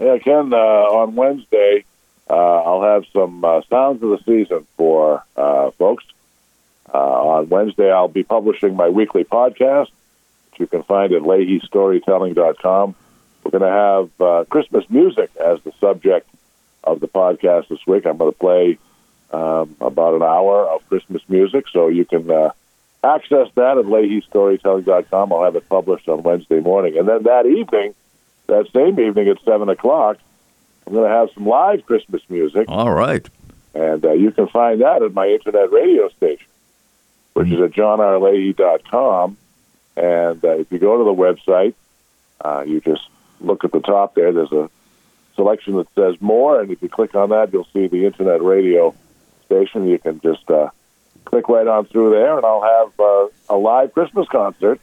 Yeah, 0.02 0.18
Ken, 0.18 0.52
uh, 0.52 0.56
on 0.56 1.14
Wednesday, 1.14 1.84
uh, 2.28 2.34
I'll 2.34 2.82
have 2.82 3.04
some 3.12 3.44
uh, 3.44 3.60
sounds 3.70 4.02
of 4.02 4.10
the 4.10 4.18
season 4.24 4.66
for 4.76 5.22
uh, 5.36 5.70
folks. 5.72 6.04
Uh, 6.92 6.98
on 6.98 7.48
Wednesday, 7.48 7.88
I'll 7.88 8.08
be 8.08 8.24
publishing 8.24 8.74
my 8.74 8.88
weekly 8.88 9.22
podcast, 9.22 9.90
which 10.50 10.58
you 10.58 10.66
can 10.66 10.82
find 10.82 11.12
at 11.12 11.22
leahystorytelling.com. 11.22 12.96
We're 13.44 13.50
going 13.52 13.62
to 13.62 13.68
have 13.68 14.20
uh, 14.20 14.44
Christmas 14.50 14.84
music 14.90 15.30
as 15.36 15.62
the 15.62 15.72
subject 15.78 16.28
of 16.82 16.98
the 16.98 17.06
podcast 17.06 17.68
this 17.68 17.86
week. 17.86 18.04
I'm 18.04 18.16
going 18.16 18.32
to 18.32 18.38
play 18.38 18.78
um, 19.30 19.76
about 19.80 20.14
an 20.14 20.24
hour 20.24 20.68
of 20.68 20.84
Christmas 20.88 21.22
music, 21.28 21.66
so 21.72 21.86
you 21.86 22.06
can 22.06 22.28
access 23.04 23.48
that 23.54 23.78
at 23.78 23.84
leahystorytelling.com. 23.84 25.32
I'll 25.32 25.44
have 25.44 25.54
it 25.54 25.68
published 25.68 26.08
on 26.08 26.24
Wednesday 26.24 26.58
morning. 26.58 26.98
And 26.98 27.06
then 27.06 27.22
that 27.22 27.46
evening, 27.46 27.94
that 28.46 28.68
same 28.72 28.98
evening 29.00 29.28
at 29.28 29.42
7 29.44 29.68
o'clock, 29.68 30.18
I'm 30.86 30.92
going 30.92 31.08
to 31.08 31.14
have 31.14 31.30
some 31.34 31.46
live 31.46 31.86
Christmas 31.86 32.22
music. 32.28 32.66
All 32.68 32.92
right. 32.92 33.26
And 33.74 34.04
uh, 34.04 34.12
you 34.12 34.32
can 34.32 34.48
find 34.48 34.80
that 34.80 35.02
at 35.02 35.14
my 35.14 35.28
internet 35.28 35.72
radio 35.72 36.08
station, 36.10 36.46
which 37.34 37.48
is 37.48 37.60
at 37.60 37.70
johnrleahy.com. 37.70 39.36
And 39.96 40.44
uh, 40.44 40.58
if 40.58 40.72
you 40.72 40.78
go 40.78 40.98
to 40.98 41.04
the 41.04 41.14
website, 41.14 41.74
uh, 42.44 42.64
you 42.66 42.80
just 42.80 43.08
look 43.40 43.64
at 43.64 43.72
the 43.72 43.80
top 43.80 44.14
there. 44.14 44.32
There's 44.32 44.52
a 44.52 44.70
selection 45.34 45.76
that 45.76 45.88
says 45.94 46.20
more, 46.20 46.60
and 46.60 46.70
if 46.70 46.82
you 46.82 46.88
click 46.88 47.14
on 47.14 47.30
that, 47.30 47.52
you'll 47.52 47.68
see 47.72 47.86
the 47.86 48.06
internet 48.06 48.42
radio 48.42 48.94
station. 49.46 49.88
You 49.88 49.98
can 49.98 50.20
just 50.20 50.50
uh, 50.50 50.70
click 51.24 51.48
right 51.48 51.66
on 51.66 51.86
through 51.86 52.10
there, 52.10 52.36
and 52.36 52.44
I'll 52.44 52.62
have 52.62 53.00
uh, 53.00 53.54
a 53.54 53.56
live 53.56 53.92
Christmas 53.92 54.28
concert. 54.28 54.80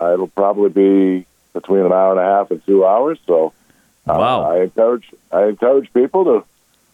Uh, 0.00 0.12
it'll 0.14 0.28
probably 0.28 0.70
be 0.70 1.26
between 1.52 1.84
an 1.84 1.92
hour 1.92 2.12
and 2.12 2.20
a 2.20 2.24
half 2.24 2.50
and 2.50 2.64
two 2.66 2.84
hours. 2.86 3.18
So 3.26 3.52
uh, 4.06 4.16
Wow. 4.18 4.42
I 4.50 4.62
encourage 4.62 5.06
I 5.32 5.46
encourage 5.46 5.92
people 5.92 6.24
to 6.24 6.44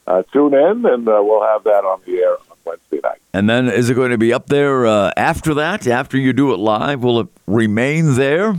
uh, 0.06 0.22
tune 0.32 0.54
in, 0.54 0.86
and 0.86 1.08
uh, 1.08 1.20
we'll 1.22 1.42
have 1.46 1.64
that 1.64 1.84
on 1.84 2.00
the 2.06 2.18
air 2.18 2.32
on 2.32 2.56
Wednesday 2.64 3.00
night. 3.02 3.20
And 3.32 3.48
then 3.50 3.68
is 3.68 3.90
it 3.90 3.94
going 3.94 4.12
to 4.12 4.18
be 4.18 4.32
up 4.32 4.46
there 4.46 4.86
uh, 4.86 5.12
after 5.16 5.54
that? 5.54 5.86
After 5.86 6.16
you 6.16 6.32
do 6.32 6.52
it 6.54 6.58
live, 6.58 7.02
will 7.02 7.20
it 7.20 7.28
remain 7.46 8.14
there? 8.14 8.56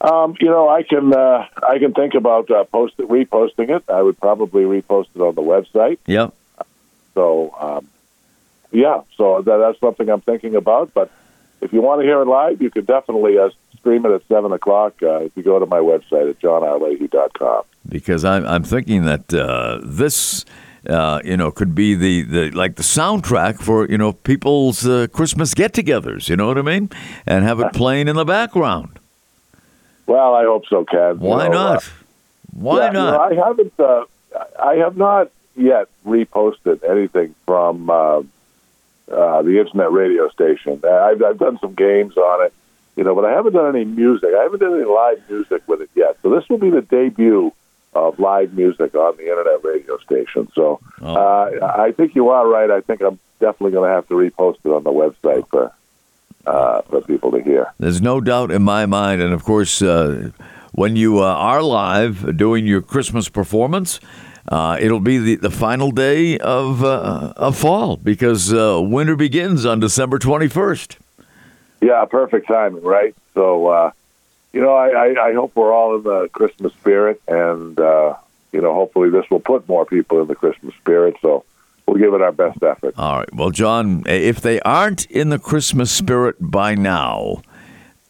Um, 0.00 0.34
you 0.40 0.48
know, 0.48 0.68
I 0.68 0.82
can 0.82 1.12
uh, 1.12 1.46
I 1.62 1.78
can 1.78 1.92
think 1.92 2.14
about 2.14 2.50
uh, 2.50 2.64
post 2.64 2.96
reposting 2.96 3.70
it. 3.70 3.84
I 3.88 4.02
would 4.02 4.18
probably 4.18 4.64
repost 4.64 5.08
it 5.14 5.20
on 5.20 5.34
the 5.34 5.42
website. 5.42 5.98
Yep. 6.06 6.32
So, 7.14 7.54
um, 7.60 7.88
yeah, 8.72 9.02
so 9.16 9.42
that, 9.42 9.56
that's 9.58 9.78
something 9.78 10.08
I'm 10.08 10.20
thinking 10.22 10.56
about. 10.56 10.92
But 10.94 11.10
if 11.60 11.72
you 11.72 11.80
want 11.80 12.00
to 12.00 12.06
hear 12.06 12.20
it 12.22 12.26
live, 12.26 12.60
you 12.60 12.70
can 12.70 12.84
definitely 12.84 13.38
uh, 13.38 13.50
stream 13.84 14.06
it 14.06 14.12
at 14.12 14.22
7 14.28 14.50
o'clock 14.52 14.94
uh, 15.02 15.16
if 15.20 15.36
you 15.36 15.42
go 15.42 15.58
to 15.58 15.66
my 15.66 15.76
website 15.78 16.30
at 16.30 16.40
johnrleahy.com. 16.40 17.64
Because 17.86 18.24
I'm, 18.24 18.46
I'm 18.46 18.64
thinking 18.64 19.04
that 19.04 19.34
uh, 19.34 19.78
this, 19.84 20.46
uh, 20.88 21.20
you 21.22 21.36
know, 21.36 21.50
could 21.50 21.74
be 21.74 21.94
the, 21.94 22.22
the 22.22 22.50
like 22.52 22.76
the 22.76 22.82
soundtrack 22.82 23.60
for 23.60 23.86
you 23.90 23.98
know 23.98 24.14
people's 24.14 24.86
uh, 24.86 25.06
Christmas 25.12 25.52
get-togethers. 25.52 26.30
You 26.30 26.36
know 26.36 26.46
what 26.46 26.56
I 26.56 26.62
mean? 26.62 26.88
And 27.26 27.44
have 27.44 27.60
it 27.60 27.72
playing 27.74 28.08
in 28.08 28.16
the 28.16 28.24
background. 28.24 28.98
Well, 30.06 30.34
I 30.34 30.44
hope 30.44 30.64
so, 30.66 30.84
Ken. 30.86 31.20
You 31.20 31.28
Why 31.28 31.48
know, 31.48 31.52
not? 31.52 31.76
uh, 31.76 31.88
Why 32.52 32.78
yeah, 32.78 32.86
you 32.86 32.92
know, 32.94 33.10
not? 33.10 33.32
I 33.32 33.34
haven't. 33.46 33.72
Uh, 33.78 34.04
I 34.62 34.74
have 34.76 34.96
not 34.96 35.30
yet 35.56 35.88
reposted 36.06 36.82
anything 36.88 37.34
from 37.46 37.90
uh, 37.90 38.20
uh, 39.12 39.42
the 39.42 39.58
internet 39.60 39.92
radio 39.92 40.30
station. 40.30 40.80
I've, 40.84 41.22
I've 41.22 41.38
done 41.38 41.58
some 41.60 41.74
games 41.74 42.16
on 42.16 42.46
it, 42.46 42.52
you 42.96 43.04
know, 43.04 43.14
but 43.14 43.24
I 43.24 43.32
haven't 43.32 43.52
done 43.54 43.74
any 43.74 43.84
music. 43.84 44.30
I 44.38 44.42
haven't 44.42 44.60
done 44.60 44.74
any 44.74 44.84
live 44.84 45.20
music 45.28 45.62
with 45.66 45.80
it 45.82 45.90
yet. 45.94 46.16
So 46.22 46.30
this 46.30 46.48
will 46.48 46.58
be 46.58 46.70
the 46.70 46.82
debut 46.82 47.52
of 47.94 48.18
live 48.18 48.52
music 48.54 48.94
on 48.94 49.16
the 49.16 49.22
internet 49.28 49.62
radio 49.64 49.98
station. 49.98 50.48
So 50.54 50.80
Oh. 51.00 51.14
uh, 51.14 51.72
I 51.76 51.92
think 51.92 52.14
you 52.14 52.28
are 52.30 52.46
right. 52.48 52.70
I 52.70 52.80
think 52.80 53.00
I'm 53.02 53.18
definitely 53.40 53.72
going 53.72 53.88
to 53.88 53.94
have 53.94 54.08
to 54.08 54.14
repost 54.14 54.56
it 54.64 54.68
on 54.70 54.82
the 54.84 54.90
website 54.90 55.48
for 55.48 55.72
uh, 56.46 56.82
for 56.82 57.00
people 57.00 57.30
to 57.32 57.40
hear. 57.42 57.72
There's 57.78 58.02
no 58.02 58.20
doubt 58.20 58.50
in 58.50 58.62
my 58.62 58.84
mind, 58.86 59.22
and 59.22 59.32
of 59.32 59.44
course, 59.44 59.80
uh, 59.80 60.30
when 60.72 60.94
you 60.96 61.20
uh, 61.20 61.24
are 61.26 61.62
live 61.62 62.36
doing 62.36 62.66
your 62.66 62.82
Christmas 62.82 63.28
performance, 63.30 63.98
uh, 64.50 64.76
it'll 64.80 65.00
be 65.00 65.16
the, 65.18 65.36
the 65.36 65.50
final 65.50 65.90
day 65.90 66.36
of 66.38 66.84
uh, 66.84 67.32
of 67.36 67.56
fall 67.56 67.96
because 67.96 68.52
uh, 68.52 68.78
winter 68.82 69.16
begins 69.16 69.64
on 69.64 69.80
December 69.80 70.18
21st. 70.18 70.96
Yeah, 71.80 72.04
perfect 72.06 72.48
timing, 72.48 72.82
right? 72.82 73.14
So, 73.34 73.66
uh, 73.66 73.90
you 74.52 74.60
know, 74.60 74.74
I, 74.74 74.88
I, 74.88 75.28
I 75.28 75.34
hope 75.34 75.54
we're 75.54 75.72
all 75.72 75.96
in 75.96 76.02
the 76.02 76.28
Christmas 76.28 76.72
spirit, 76.74 77.20
and 77.28 77.78
uh, 77.78 78.14
you 78.52 78.60
know, 78.60 78.72
hopefully 78.74 79.10
this 79.10 79.28
will 79.30 79.40
put 79.40 79.68
more 79.68 79.84
people 79.84 80.20
in 80.22 80.28
the 80.28 80.34
Christmas 80.34 80.74
spirit. 80.76 81.16
So, 81.20 81.44
we'll 81.86 81.98
give 81.98 82.14
it 82.14 82.22
our 82.22 82.32
best 82.32 82.62
effort. 82.62 82.94
All 82.96 83.18
right. 83.18 83.34
Well, 83.34 83.50
John, 83.50 84.04
if 84.06 84.40
they 84.40 84.60
aren't 84.60 85.06
in 85.06 85.28
the 85.28 85.38
Christmas 85.38 85.90
spirit 85.90 86.36
by 86.40 86.74
now, 86.74 87.42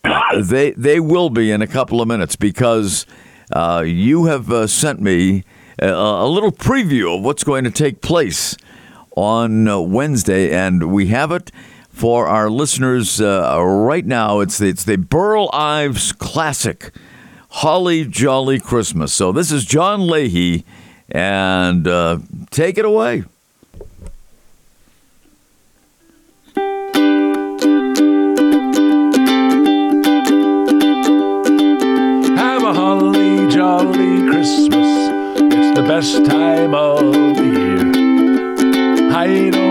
they 0.37 0.73
they 0.73 1.00
will 1.00 1.30
be 1.30 1.50
in 1.50 1.62
a 1.62 1.66
couple 1.66 2.00
of 2.00 2.09
minutes 2.09 2.37
because 2.37 3.06
uh, 3.52 3.83
you 3.87 4.26
have 4.26 4.50
uh, 4.50 4.66
sent 4.66 5.00
me 5.00 5.44
a, 5.78 5.88
a 5.88 6.28
little 6.28 6.52
preview 6.52 7.16
of 7.16 7.25
what's 7.25 7.44
going 7.44 7.64
to 7.64 7.71
take 7.71 8.00
place 8.00 8.56
on 9.16 9.68
uh, 9.68 9.78
Wednesday, 9.80 10.50
and 10.50 10.92
we 10.92 11.06
have 11.06 11.30
it 11.30 11.50
for 11.95 12.27
our 12.27 12.51
listeners 12.51 13.21
uh, 13.21 13.63
right 13.65 14.05
now. 14.05 14.41
It's 14.41 14.59
the, 14.59 14.67
it's 14.67 14.85
the 14.85 14.97
Burl 14.99 15.49
Ives 15.53 16.13
classic, 16.13 16.91
Holly 17.51 18.05
Jolly 18.05 18.59
Christmas. 18.59 19.15
So 19.15 19.31
this 19.31 19.53
is 19.53 19.65
John 19.65 20.07
Leahy, 20.09 20.65
and 21.09 21.87
uh, 21.87 22.19
take 22.51 22.79
it 22.79 22.85
away. 22.85 23.23
Have 32.37 32.63
a 32.65 32.75
holly 32.75 33.49
jolly 33.49 34.29
Christmas. 34.29 35.11
It's 35.37 35.79
the 35.79 35.85
best 35.87 36.27
time 36.27 36.75
of 36.75 37.37
the 37.37 37.45
year. 37.45 39.11
I 39.17 39.63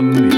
everyone 0.00 0.29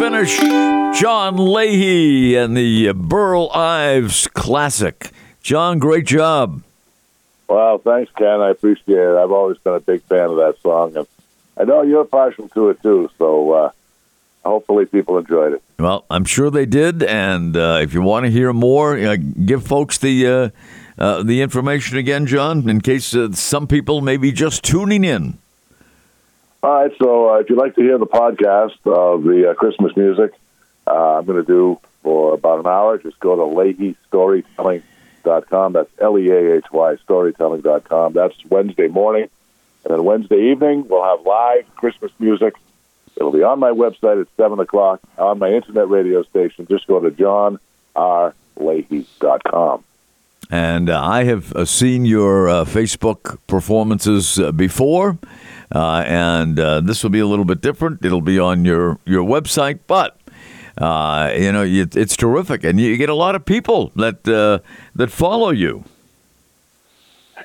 finish, 0.00 0.38
John 0.98 1.36
Leahy 1.36 2.34
and 2.34 2.56
the 2.56 2.90
Burl 2.92 3.50
Ives 3.52 4.28
classic. 4.28 5.10
John, 5.42 5.78
great 5.78 6.06
job. 6.06 6.62
Well, 7.48 7.76
thanks, 7.76 8.10
Ken. 8.12 8.40
I 8.40 8.48
appreciate 8.48 8.96
it. 8.96 9.14
I've 9.14 9.30
always 9.30 9.58
been 9.58 9.74
a 9.74 9.80
big 9.80 10.00
fan 10.04 10.30
of 10.30 10.36
that 10.36 10.56
song, 10.62 10.96
and 10.96 11.06
I 11.54 11.64
know 11.64 11.82
you're 11.82 12.06
partial 12.06 12.48
to 12.48 12.70
it 12.70 12.82
too. 12.82 13.10
So, 13.18 13.52
uh, 13.52 13.70
hopefully, 14.42 14.86
people 14.86 15.18
enjoyed 15.18 15.52
it. 15.52 15.62
Well, 15.78 16.06
I'm 16.08 16.24
sure 16.24 16.50
they 16.50 16.64
did, 16.64 17.02
and 17.02 17.54
uh, 17.54 17.80
if 17.82 17.92
you 17.92 18.00
want 18.00 18.24
to 18.24 18.30
hear 18.30 18.54
more, 18.54 18.96
uh, 18.96 19.16
give 19.16 19.66
folks 19.66 19.98
the 19.98 20.26
uh, 20.26 20.48
uh, 20.98 21.22
the 21.22 21.42
information 21.42 21.98
again, 21.98 22.24
John, 22.24 22.66
in 22.70 22.80
case 22.80 23.14
uh, 23.14 23.32
some 23.32 23.66
people 23.66 24.00
may 24.00 24.16
be 24.16 24.32
just 24.32 24.64
tuning 24.64 25.04
in. 25.04 25.36
All 26.62 26.70
right. 26.70 26.92
So, 26.98 27.30
uh, 27.30 27.38
if 27.38 27.48
you'd 27.48 27.58
like 27.58 27.74
to 27.76 27.82
hear 27.82 27.96
the 27.98 28.06
podcast 28.06 28.76
of 28.84 29.24
the 29.24 29.50
uh, 29.50 29.54
Christmas 29.54 29.96
music, 29.96 30.32
uh, 30.86 31.18
I'm 31.18 31.24
going 31.24 31.42
to 31.42 31.46
do 31.46 31.80
for 32.02 32.34
about 32.34 32.60
an 32.60 32.66
hour. 32.66 32.98
Just 32.98 33.18
go 33.20 33.36
to 33.36 33.42
LeahyStorytelling.com. 34.12 35.72
That's 35.72 35.90
L 35.98 36.18
E 36.18 36.28
A 36.30 36.56
H 36.56 36.66
Y 36.70 36.96
Storytelling.com. 36.96 38.12
That's 38.12 38.34
Wednesday 38.46 38.88
morning, 38.88 39.30
and 39.84 39.94
then 39.94 40.04
Wednesday 40.04 40.50
evening 40.50 40.86
we'll 40.88 41.04
have 41.04 41.24
live 41.24 41.74
Christmas 41.76 42.12
music. 42.18 42.56
It'll 43.16 43.32
be 43.32 43.42
on 43.42 43.58
my 43.58 43.70
website 43.70 44.20
at 44.20 44.28
seven 44.36 44.60
o'clock 44.60 45.00
on 45.18 45.38
my 45.38 45.50
internet 45.52 45.88
radio 45.88 46.22
station. 46.24 46.66
Just 46.68 46.86
go 46.86 47.00
to 47.00 47.10
johnrleahy.com. 47.10 49.84
And 50.52 50.90
I 50.90 51.24
have 51.24 51.54
uh, 51.54 51.64
seen 51.64 52.04
your 52.04 52.48
uh, 52.48 52.64
Facebook 52.64 53.38
performances 53.46 54.36
uh, 54.38 54.52
before, 54.52 55.18
uh, 55.74 56.04
and 56.06 56.58
uh, 56.58 56.80
this 56.80 57.02
will 57.02 57.10
be 57.10 57.20
a 57.20 57.26
little 57.26 57.44
bit 57.44 57.60
different. 57.60 58.04
It'll 58.04 58.20
be 58.20 58.38
on 58.38 58.64
your, 58.64 58.98
your 59.04 59.24
website, 59.24 59.80
but 59.86 60.18
uh, 60.78 61.32
you 61.36 61.52
know 61.52 61.62
it, 61.62 61.96
it's 61.96 62.16
terrific, 62.16 62.64
and 62.64 62.80
you 62.80 62.96
get 62.96 63.08
a 63.08 63.14
lot 63.14 63.34
of 63.34 63.44
people 63.44 63.92
that 63.96 64.26
uh, 64.26 64.58
that 64.94 65.10
follow 65.10 65.50
you. 65.50 65.84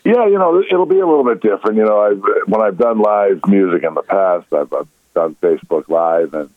Yeah, 0.04 0.28
you 0.28 0.38
know, 0.38 0.62
it'll 0.62 0.86
be 0.86 1.00
a 1.00 1.08
little 1.08 1.24
bit 1.24 1.42
different. 1.42 1.78
You 1.78 1.86
know, 1.86 2.00
I've, 2.00 2.48
when 2.48 2.62
I've 2.62 2.78
done 2.78 3.00
live 3.00 3.42
music 3.48 3.84
in 3.84 3.96
the 3.96 4.04
past, 4.04 4.54
I've, 4.54 4.72
I've 4.72 4.88
done 5.16 5.36
Facebook 5.42 5.90
Live, 5.90 6.34
and 6.36 6.50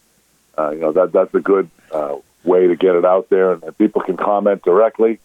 uh, 0.57 0.71
you 0.71 0.81
know 0.81 0.93
that 0.93 1.13
that's 1.13 1.35
a 1.35 1.41
good 1.41 1.71
uh, 1.93 2.17
way 2.45 2.67
to 2.67 2.77
get 2.77 2.95
it 2.95 3.05
out 3.05 3.29
there, 3.31 3.53
and, 3.53 3.63
and 3.63 3.77
people 3.77 4.03
can 4.03 4.17
comment 4.17 4.63
directly. 4.63 5.19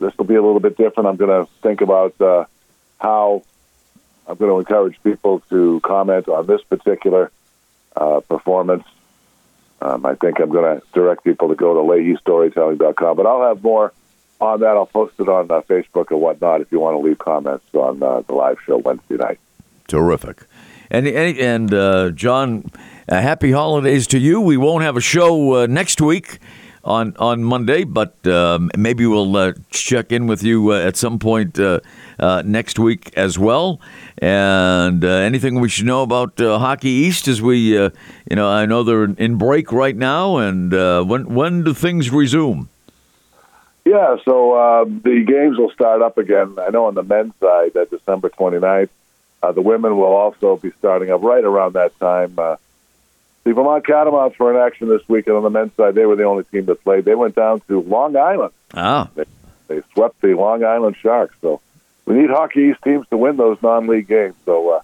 This 0.00 0.16
will 0.18 0.24
be 0.24 0.34
a 0.34 0.42
little 0.42 0.60
bit 0.60 0.76
different. 0.76 1.08
I'm 1.08 1.16
going 1.16 1.44
to 1.44 1.50
think 1.62 1.80
about 1.80 2.14
how 2.98 3.42
I'm 4.26 4.36
going 4.36 4.50
to 4.50 4.58
encourage 4.58 5.00
people 5.02 5.40
to 5.50 5.80
comment 5.80 6.28
on 6.28 6.46
this 6.46 6.62
particular 6.62 7.30
uh, 7.96 8.20
performance. 8.20 8.84
Um, 9.82 10.06
I 10.06 10.14
think 10.14 10.40
I'm 10.40 10.50
going 10.50 10.80
to 10.80 10.86
direct 10.92 11.24
people 11.24 11.48
to 11.48 11.54
go 11.54 11.74
to 11.74 11.80
LeahyStorytelling.com, 11.80 13.16
but 13.16 13.26
I'll 13.26 13.42
have 13.42 13.62
more 13.62 13.92
on 14.40 14.60
that. 14.60 14.68
I'll 14.68 14.86
post 14.86 15.14
it 15.18 15.28
on 15.28 15.50
uh, 15.50 15.60
Facebook 15.62 16.10
and 16.10 16.20
whatnot 16.20 16.60
if 16.60 16.72
you 16.72 16.80
want 16.80 16.94
to 16.94 16.98
leave 16.98 17.18
comments 17.18 17.66
on 17.74 18.02
uh, 18.02 18.22
the 18.22 18.34
live 18.34 18.58
show 18.64 18.78
Wednesday 18.78 19.16
night. 19.16 19.38
Terrific. 19.88 20.46
And 20.90 21.06
and, 21.06 21.74
uh, 21.74 22.10
John, 22.10 22.70
uh, 23.08 23.20
happy 23.20 23.52
holidays 23.52 24.06
to 24.08 24.18
you. 24.18 24.40
We 24.40 24.56
won't 24.56 24.84
have 24.84 24.96
a 24.96 25.00
show 25.00 25.54
uh, 25.54 25.66
next 25.66 26.00
week 26.00 26.38
on 26.84 27.16
on 27.18 27.42
Monday, 27.42 27.84
but 27.84 28.14
um, 28.26 28.70
maybe 28.76 29.06
we'll 29.06 29.36
uh, 29.36 29.52
check 29.70 30.12
in 30.12 30.26
with 30.26 30.42
you 30.42 30.72
uh, 30.72 30.80
at 30.80 30.96
some 30.96 31.18
point 31.18 31.58
uh, 31.58 31.80
uh, 32.18 32.42
next 32.44 32.78
week 32.78 33.10
as 33.16 33.38
well. 33.38 33.80
And 34.18 35.04
uh, 35.04 35.08
anything 35.08 35.60
we 35.60 35.68
should 35.68 35.86
know 35.86 36.02
about 36.02 36.40
uh, 36.40 36.58
Hockey 36.58 36.90
East 36.90 37.26
as 37.26 37.42
we, 37.42 37.56
you 37.72 37.90
know, 38.30 38.48
I 38.48 38.66
know 38.66 38.82
they're 38.82 39.04
in 39.04 39.36
break 39.36 39.72
right 39.72 39.96
now, 39.96 40.36
and 40.36 40.72
when 41.08 41.34
when 41.34 41.64
do 41.64 41.74
things 41.74 42.10
resume? 42.10 42.68
Yeah, 43.84 44.16
so 44.24 44.54
uh, 44.54 44.84
the 44.84 45.24
games 45.26 45.58
will 45.58 45.70
start 45.70 46.00
up 46.00 46.16
again. 46.16 46.56
I 46.58 46.70
know 46.70 46.86
on 46.86 46.94
the 46.94 47.02
men's 47.02 47.34
side, 47.38 47.76
uh, 47.76 47.84
December 47.84 48.30
29th. 48.30 48.88
Uh, 49.42 49.52
the 49.52 49.60
women 49.60 49.98
will 49.98 50.14
also 50.14 50.56
be 50.56 50.70
starting 50.78 51.10
up 51.10 51.22
right 51.22 51.44
around 51.44 51.74
that 51.74 51.98
time. 51.98 52.38
The 53.44 53.52
Vermont 53.52 53.86
Catamounts 53.86 54.38
were 54.38 54.50
in 54.54 54.66
action 54.66 54.88
this 54.88 55.06
weekend 55.08 55.36
on 55.36 55.42
the 55.42 55.50
men's 55.50 55.74
side. 55.76 55.94
They 55.94 56.06
were 56.06 56.16
the 56.16 56.24
only 56.24 56.44
team 56.44 56.64
that 56.66 56.82
played. 56.82 57.04
They 57.04 57.14
went 57.14 57.34
down 57.34 57.60
to 57.68 57.80
Long 57.82 58.16
Island. 58.16 58.52
Ah, 58.72 59.08
They 59.68 59.82
swept 59.92 60.20
the 60.22 60.34
Long 60.34 60.64
Island 60.64 60.96
Sharks. 60.96 61.34
So 61.42 61.60
we 62.06 62.14
need 62.14 62.30
Hockey 62.30 62.70
East 62.70 62.80
teams 62.82 63.06
to 63.10 63.16
win 63.16 63.36
those 63.36 63.58
non-league 63.62 64.08
games. 64.08 64.34
So 64.46 64.70
uh, 64.70 64.80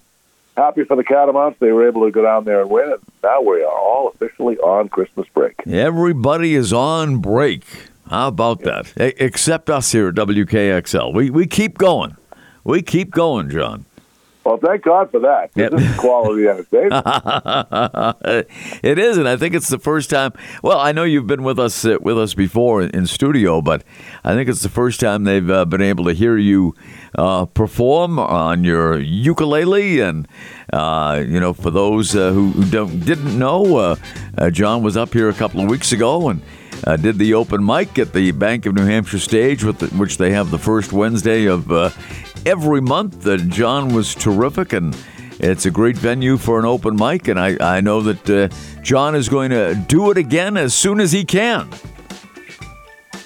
happy 0.57 0.85
for 0.85 0.95
the 0.97 1.05
Catamounts. 1.05 1.59
They 1.59 1.73
were 1.73 1.89
able 1.89 2.05
to 2.05 2.11
go 2.11 2.23
down 2.23 2.45
there 2.45 2.61
and 2.61 2.71
win. 2.71 2.93
And 2.93 3.01
now 3.23 3.41
we 3.41 3.63
are 3.63 3.79
all 3.79 4.09
officially 4.15 4.59
on 4.59 4.89
Christmas 4.91 5.27
break. 5.35 5.55
everybody 5.67 6.55
is 6.55 6.73
on 6.73 7.19
break. 7.19 7.65
How 8.09 8.29
about 8.29 8.61
that? 8.63 8.93
E- 9.01 9.15
except 9.19 9.71
us 9.71 9.93
here 9.93 10.09
at 10.09 10.15
WKXL. 10.17 11.15
We 11.15 11.31
we 11.31 11.47
keep 11.47 11.79
going. 11.79 12.17
We 12.65 12.83
keep 12.83 13.11
going, 13.11 13.49
John. 13.49 13.85
Well, 14.45 14.57
thank 14.57 14.83
God 14.83 15.11
for 15.11 15.21
that. 15.21 15.51
Yep. 15.55 15.73
This 15.73 15.83
is 15.83 15.97
quality 15.99 16.49
entertainment. 16.49 17.05
it 18.83 18.99
is, 18.99 19.19
and 19.19 19.29
I 19.29 19.37
think 19.37 19.55
it's 19.55 19.69
the 19.69 19.79
first 19.79 20.09
time. 20.09 20.33
Well, 20.63 20.79
I 20.79 20.93
know 20.93 21.05
you've 21.05 21.27
been 21.27 21.43
with 21.43 21.59
us 21.59 21.85
uh, 21.85 21.99
with 22.01 22.19
us 22.19 22.33
before 22.33 22.81
in, 22.81 22.91
in 22.91 23.07
studio, 23.07 23.61
but 23.61 23.85
I 24.25 24.33
think 24.35 24.49
it's 24.49 24.63
the 24.63 24.71
first 24.71 24.99
time 24.99 25.25
they've 25.25 25.49
uh, 25.51 25.67
been 25.67 25.83
able 25.83 26.07
to 26.07 26.15
hear 26.15 26.39
you 26.39 26.75
uh, 27.17 27.45
perform 27.47 28.19
on 28.19 28.65
your 28.65 28.99
ukulele. 28.99 30.01
And 30.01 30.27
uh, 30.73 31.23
you 31.27 31.39
know, 31.39 31.53
for 31.53 31.71
those 31.71 32.17
uh, 32.17 32.33
who, 32.33 32.49
who 32.51 32.71
don't 32.71 33.01
didn't 33.01 33.39
know, 33.39 33.77
uh, 33.77 33.97
uh, 34.39 34.49
John 34.49 34.83
was 34.83 34.97
up 34.97 35.13
here 35.13 35.29
a 35.29 35.35
couple 35.35 35.61
of 35.61 35.69
weeks 35.69 35.93
ago 35.93 36.31
and. 36.31 36.43
Uh, 36.87 36.97
did 36.97 37.19
the 37.19 37.35
open 37.35 37.63
mic 37.63 37.99
at 37.99 38.15
the 38.15 38.31
Bank 38.31 38.65
of 38.65 38.75
New 38.75 38.87
Hampshire 38.87 39.19
stage, 39.19 39.63
with 39.63 39.81
the, 39.81 39.89
which 39.99 40.17
they 40.17 40.31
have 40.33 40.51
the 40.51 40.59
first 40.59 40.95
Wednesday 40.95 41.45
of 41.45 41.71
uh, 41.71 41.91
every 42.47 42.81
month. 42.81 43.23
that 43.23 43.49
John 43.49 43.95
was 43.95 44.15
terrific, 44.15 44.73
and 44.73 44.97
it's 45.39 45.67
a 45.67 45.71
great 45.71 45.97
venue 45.97 46.37
for 46.37 46.59
an 46.59 46.65
open 46.65 46.97
mic, 46.97 47.29
and 47.29 47.39
I, 47.39 47.57
I 47.77 47.81
know 47.81 48.01
that 48.03 48.31
uh, 48.31 48.49
John 48.83 49.15
is 49.15 49.29
going 49.29 49.51
to 49.51 49.75
do 49.75 50.11
it 50.11 50.19
again 50.19 50.57
as 50.57 50.75
soon 50.75 51.01
as 51.01 51.13
he 51.13 51.25
can. 51.25 51.69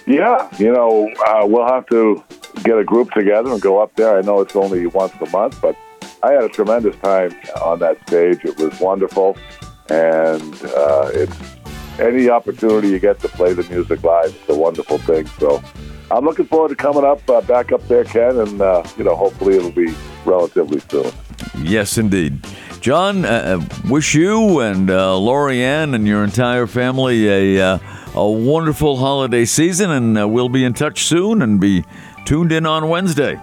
Yeah, 0.06 0.48
you 0.58 0.72
know, 0.72 1.10
uh, 1.26 1.46
we'll 1.46 1.66
have 1.66 1.86
to 1.86 2.22
get 2.62 2.78
a 2.78 2.84
group 2.84 3.10
together 3.12 3.50
and 3.50 3.60
go 3.60 3.82
up 3.82 3.94
there. 3.96 4.18
I 4.18 4.20
know 4.20 4.40
it's 4.40 4.54
only 4.54 4.86
once 4.86 5.14
a 5.20 5.28
month, 5.30 5.60
but 5.60 5.76
I 6.22 6.32
had 6.32 6.44
a 6.44 6.48
tremendous 6.48 6.96
time 6.96 7.34
on 7.62 7.78
that 7.80 8.06
stage. 8.06 8.44
It 8.44 8.58
was 8.58 8.78
wonderful, 8.80 9.36
and 9.88 10.54
uh, 10.64 11.10
it's 11.12 11.36
any 11.98 12.28
opportunity 12.28 12.88
you 12.88 12.98
get 12.98 13.20
to 13.20 13.28
play 13.28 13.52
the 13.54 13.62
music 13.64 14.02
live. 14.02 14.34
It's 14.34 14.48
a 14.48 14.54
wonderful 14.54 14.98
thing. 14.98 15.26
So 15.38 15.62
I'm 16.14 16.24
looking 16.24 16.46
forward 16.46 16.68
to 16.68 16.76
coming 16.76 17.04
up 17.04 17.28
uh, 17.28 17.40
back 17.40 17.72
up 17.72 17.86
there, 17.88 18.04
Ken, 18.04 18.38
and 18.38 18.60
uh, 18.60 18.84
you 18.96 19.02
know, 19.02 19.16
hopefully 19.16 19.56
it'll 19.56 19.72
be 19.72 19.92
relatively 20.24 20.78
soon. 20.88 21.10
Yes, 21.60 21.98
indeed. 21.98 22.38
John, 22.80 23.24
uh, 23.24 23.58
uh, 23.60 23.88
wish 23.90 24.14
you 24.14 24.60
and 24.60 24.90
uh, 24.90 25.18
Lori 25.18 25.64
Ann 25.64 25.92
and 25.92 26.06
your 26.06 26.22
entire 26.22 26.68
family 26.68 27.56
a, 27.56 27.60
uh, 27.60 27.78
a 28.14 28.30
wonderful 28.30 28.96
holiday 28.98 29.44
season, 29.44 29.90
and 29.90 30.16
uh, 30.16 30.28
we'll 30.28 30.48
be 30.48 30.64
in 30.64 30.72
touch 30.72 31.02
soon 31.02 31.42
and 31.42 31.60
be 31.60 31.84
tuned 32.24 32.52
in 32.52 32.64
on 32.64 32.88
Wednesday. 32.88 33.40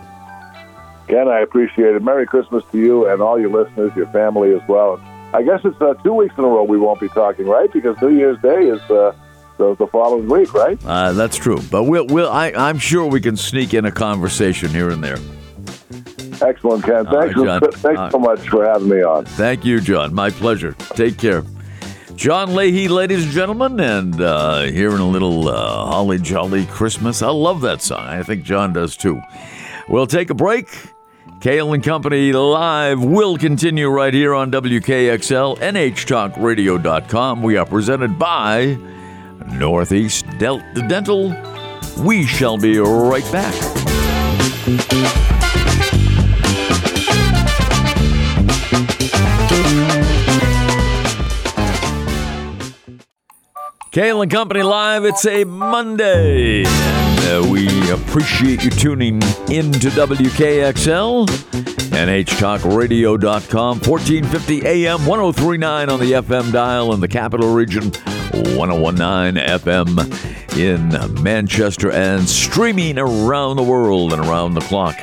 Ken, 1.09 1.27
I 1.27 1.41
appreciate 1.41 1.93
it. 1.93 2.01
Merry 2.01 2.25
Christmas 2.25 2.63
to 2.71 2.77
you 2.77 3.09
and 3.09 3.21
all 3.21 3.37
your 3.37 3.49
listeners, 3.49 3.91
your 3.97 4.07
family 4.07 4.53
as 4.53 4.61
well. 4.69 4.97
I 5.33 5.43
guess 5.43 5.59
it's 5.65 5.81
uh, 5.81 5.95
two 6.03 6.13
weeks 6.13 6.35
in 6.37 6.45
a 6.45 6.47
row 6.47 6.63
we 6.63 6.77
won't 6.77 7.01
be 7.01 7.09
talking, 7.09 7.47
right? 7.47 7.71
Because 7.73 8.01
New 8.01 8.15
Year's 8.15 8.39
Day 8.41 8.67
is 8.67 8.81
uh, 8.89 9.13
the, 9.61 9.75
the 9.75 9.87
following 9.87 10.27
week, 10.27 10.53
right? 10.53 10.77
Uh, 10.85 11.13
that's 11.13 11.37
true, 11.37 11.59
but 11.69 11.83
we'll, 11.83 12.07
we'll, 12.07 12.29
I, 12.29 12.51
I'm 12.51 12.79
sure 12.79 13.05
we 13.05 13.21
can 13.21 13.37
sneak 13.37 13.73
in 13.73 13.85
a 13.85 13.91
conversation 13.91 14.69
here 14.69 14.89
and 14.89 15.03
there. 15.03 15.17
Excellent, 16.41 16.83
Ken. 16.83 17.05
All 17.05 17.17
right, 17.19 17.61
Thanks, 17.61 17.77
thanks 17.81 18.11
so 18.11 18.17
much 18.17 18.49
for 18.49 18.65
having 18.65 18.89
me 18.89 19.03
on. 19.03 19.25
Thank 19.25 19.63
you, 19.63 19.79
John. 19.79 20.13
My 20.13 20.31
pleasure. 20.31 20.73
Take 20.95 21.17
care. 21.17 21.43
John 22.15 22.55
Leahy, 22.55 22.87
ladies 22.87 23.23
and 23.23 23.31
gentlemen, 23.31 23.79
and 23.79 24.19
uh, 24.19 24.61
hearing 24.63 24.99
a 24.99 25.07
little 25.07 25.47
uh, 25.47 25.85
Holly 25.85 26.17
Jolly 26.17 26.65
Christmas. 26.65 27.21
I 27.21 27.29
love 27.29 27.61
that 27.61 27.81
song. 27.81 28.05
I 28.05 28.23
think 28.23 28.43
John 28.43 28.73
does 28.73 28.97
too. 28.97 29.21
We'll 29.87 30.07
take 30.07 30.29
a 30.29 30.35
break. 30.35 30.67
Cail 31.41 31.73
and 31.73 31.83
Company 31.83 32.31
Live 32.33 33.03
will 33.03 33.37
continue 33.37 33.87
right 33.89 34.13
here 34.13 34.35
on 34.35 34.51
WKXL, 34.51 35.57
NHTalkRadio.com. 35.57 37.41
We 37.41 37.57
are 37.57 37.65
presented 37.65 38.19
by 38.19 38.77
Northeast 39.53 40.25
Delta 40.37 40.85
Dental. 40.87 41.35
We 42.03 42.25
shall 42.25 42.57
be 42.57 42.79
right 42.79 43.29
back. 43.31 43.55
Cail 53.91 54.21
and 54.21 54.31
Company 54.31 54.63
Live, 54.63 55.03
it's 55.03 55.25
a 55.25 55.43
Monday. 55.43 56.63
And 56.65 57.45
uh, 57.45 57.49
we 57.51 57.67
appreciate 57.91 58.63
you 58.63 58.69
tuning 58.69 59.15
in 59.49 59.73
to 59.73 59.89
WKXL, 59.89 61.27
NHTalkRadio.com, 61.27 63.79
1450 63.81 64.65
AM, 64.65 65.05
1039 65.05 65.89
on 65.89 65.99
the 65.99 66.13
FM 66.13 66.53
dial 66.53 66.93
in 66.93 67.01
the 67.01 67.09
capital 67.09 67.53
region, 67.53 67.91
1019 68.33 69.43
FM 69.43 70.57
in 70.57 71.23
Manchester, 71.23 71.91
and 71.91 72.27
streaming 72.27 72.97
around 72.97 73.57
the 73.57 73.63
world 73.63 74.13
and 74.13 74.25
around 74.25 74.53
the 74.53 74.61
clock 74.61 74.95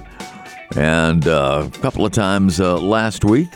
and 0.77 1.27
uh, 1.27 1.69
a 1.73 1.79
couple 1.79 2.05
of 2.05 2.13
times 2.13 2.61
uh, 2.61 2.79
last 2.79 3.25
week. 3.25 3.49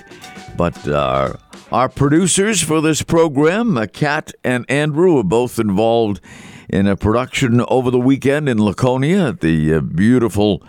But 0.57 0.87
uh, 0.87 1.35
our 1.72 1.88
producers 1.88 2.62
for 2.62 2.81
this 2.81 3.03
program, 3.03 3.77
uh, 3.77 3.87
Kat 3.92 4.33
and 4.44 4.64
Andrew, 4.68 5.18
are 5.18 5.24
both 5.24 5.59
involved 5.59 6.20
in 6.68 6.87
a 6.87 6.96
production 6.96 7.61
over 7.68 7.90
the 7.90 7.98
weekend 7.98 8.48
in 8.48 8.62
Laconia 8.62 9.29
at 9.29 9.40
the 9.40 9.81
beautiful 9.81 10.62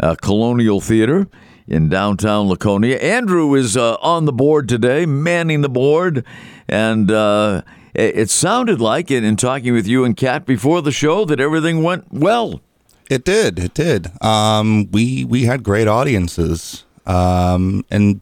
uh, 0.00 0.16
Colonial 0.20 0.80
Theater 0.80 1.28
in 1.66 1.88
downtown 1.88 2.48
Laconia. 2.48 2.96
Andrew 2.96 3.54
is 3.54 3.76
uh, 3.76 3.94
on 3.96 4.24
the 4.24 4.32
board 4.32 4.68
today, 4.68 5.06
manning 5.06 5.60
the 5.60 5.68
board, 5.68 6.24
and 6.68 7.10
uh, 7.10 7.62
it, 7.94 8.30
sounded 8.30 8.80
like, 8.80 9.10
in, 9.10 9.24
in 9.24 9.36
talking 9.36 9.72
with 9.72 9.86
you 9.86 10.04
and 10.04 10.16
Kat 10.16 10.44
before 10.46 10.82
the 10.82 10.92
show, 10.92 11.24
that 11.24 11.40
everything 11.40 11.82
went 11.82 12.12
well. 12.12 12.60
It 13.08 13.24
did. 13.24 13.58
It 13.58 13.74
did. 13.74 14.10
Um, 14.22 14.88
we 14.92 15.24
we 15.24 15.44
had 15.44 15.64
great 15.64 15.88
audiences 15.88 16.84
um, 17.06 17.84
and 17.90 18.20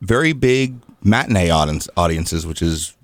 very 0.00 0.32
big 0.32 0.76
matinee 1.02 1.50
audience, 1.50 1.88
audiences, 1.96 2.46
which 2.46 2.62
is 2.62 2.94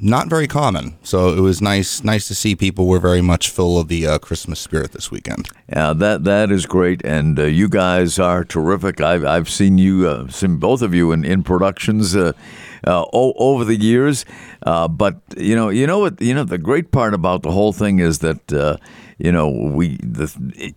not 0.00 0.28
very 0.28 0.46
common. 0.46 0.96
So 1.02 1.36
it 1.36 1.40
was 1.40 1.60
nice 1.60 2.04
nice 2.04 2.28
to 2.28 2.34
see 2.34 2.54
people 2.54 2.86
were 2.86 3.00
very 3.00 3.20
much 3.20 3.50
full 3.50 3.78
of 3.78 3.88
the 3.88 4.06
uh, 4.06 4.18
Christmas 4.18 4.60
spirit 4.60 4.92
this 4.92 5.10
weekend. 5.10 5.48
Yeah, 5.68 5.92
that 5.94 6.24
that 6.24 6.50
is 6.50 6.66
great, 6.66 7.04
and 7.04 7.38
uh, 7.38 7.44
you 7.44 7.68
guys 7.68 8.18
are 8.18 8.44
terrific. 8.44 9.00
I've 9.00 9.24
I've 9.24 9.48
seen 9.48 9.78
you, 9.78 10.08
uh, 10.08 10.28
seen 10.28 10.58
both 10.58 10.82
of 10.82 10.94
you 10.94 11.10
in 11.12 11.24
in 11.24 11.42
productions 11.42 12.14
uh, 12.14 12.32
uh, 12.86 13.04
o- 13.12 13.34
over 13.36 13.64
the 13.64 13.76
years. 13.76 14.24
Uh, 14.62 14.86
but 14.86 15.16
you 15.36 15.56
know, 15.56 15.68
you 15.68 15.86
know 15.86 15.98
what? 15.98 16.20
You 16.20 16.34
know 16.34 16.44
the 16.44 16.58
great 16.58 16.92
part 16.92 17.12
about 17.12 17.42
the 17.42 17.50
whole 17.50 17.72
thing 17.72 17.98
is 17.98 18.20
that 18.20 18.78
you 19.18 19.32
know 19.32 19.48
we 19.50 19.96
the 19.96 20.28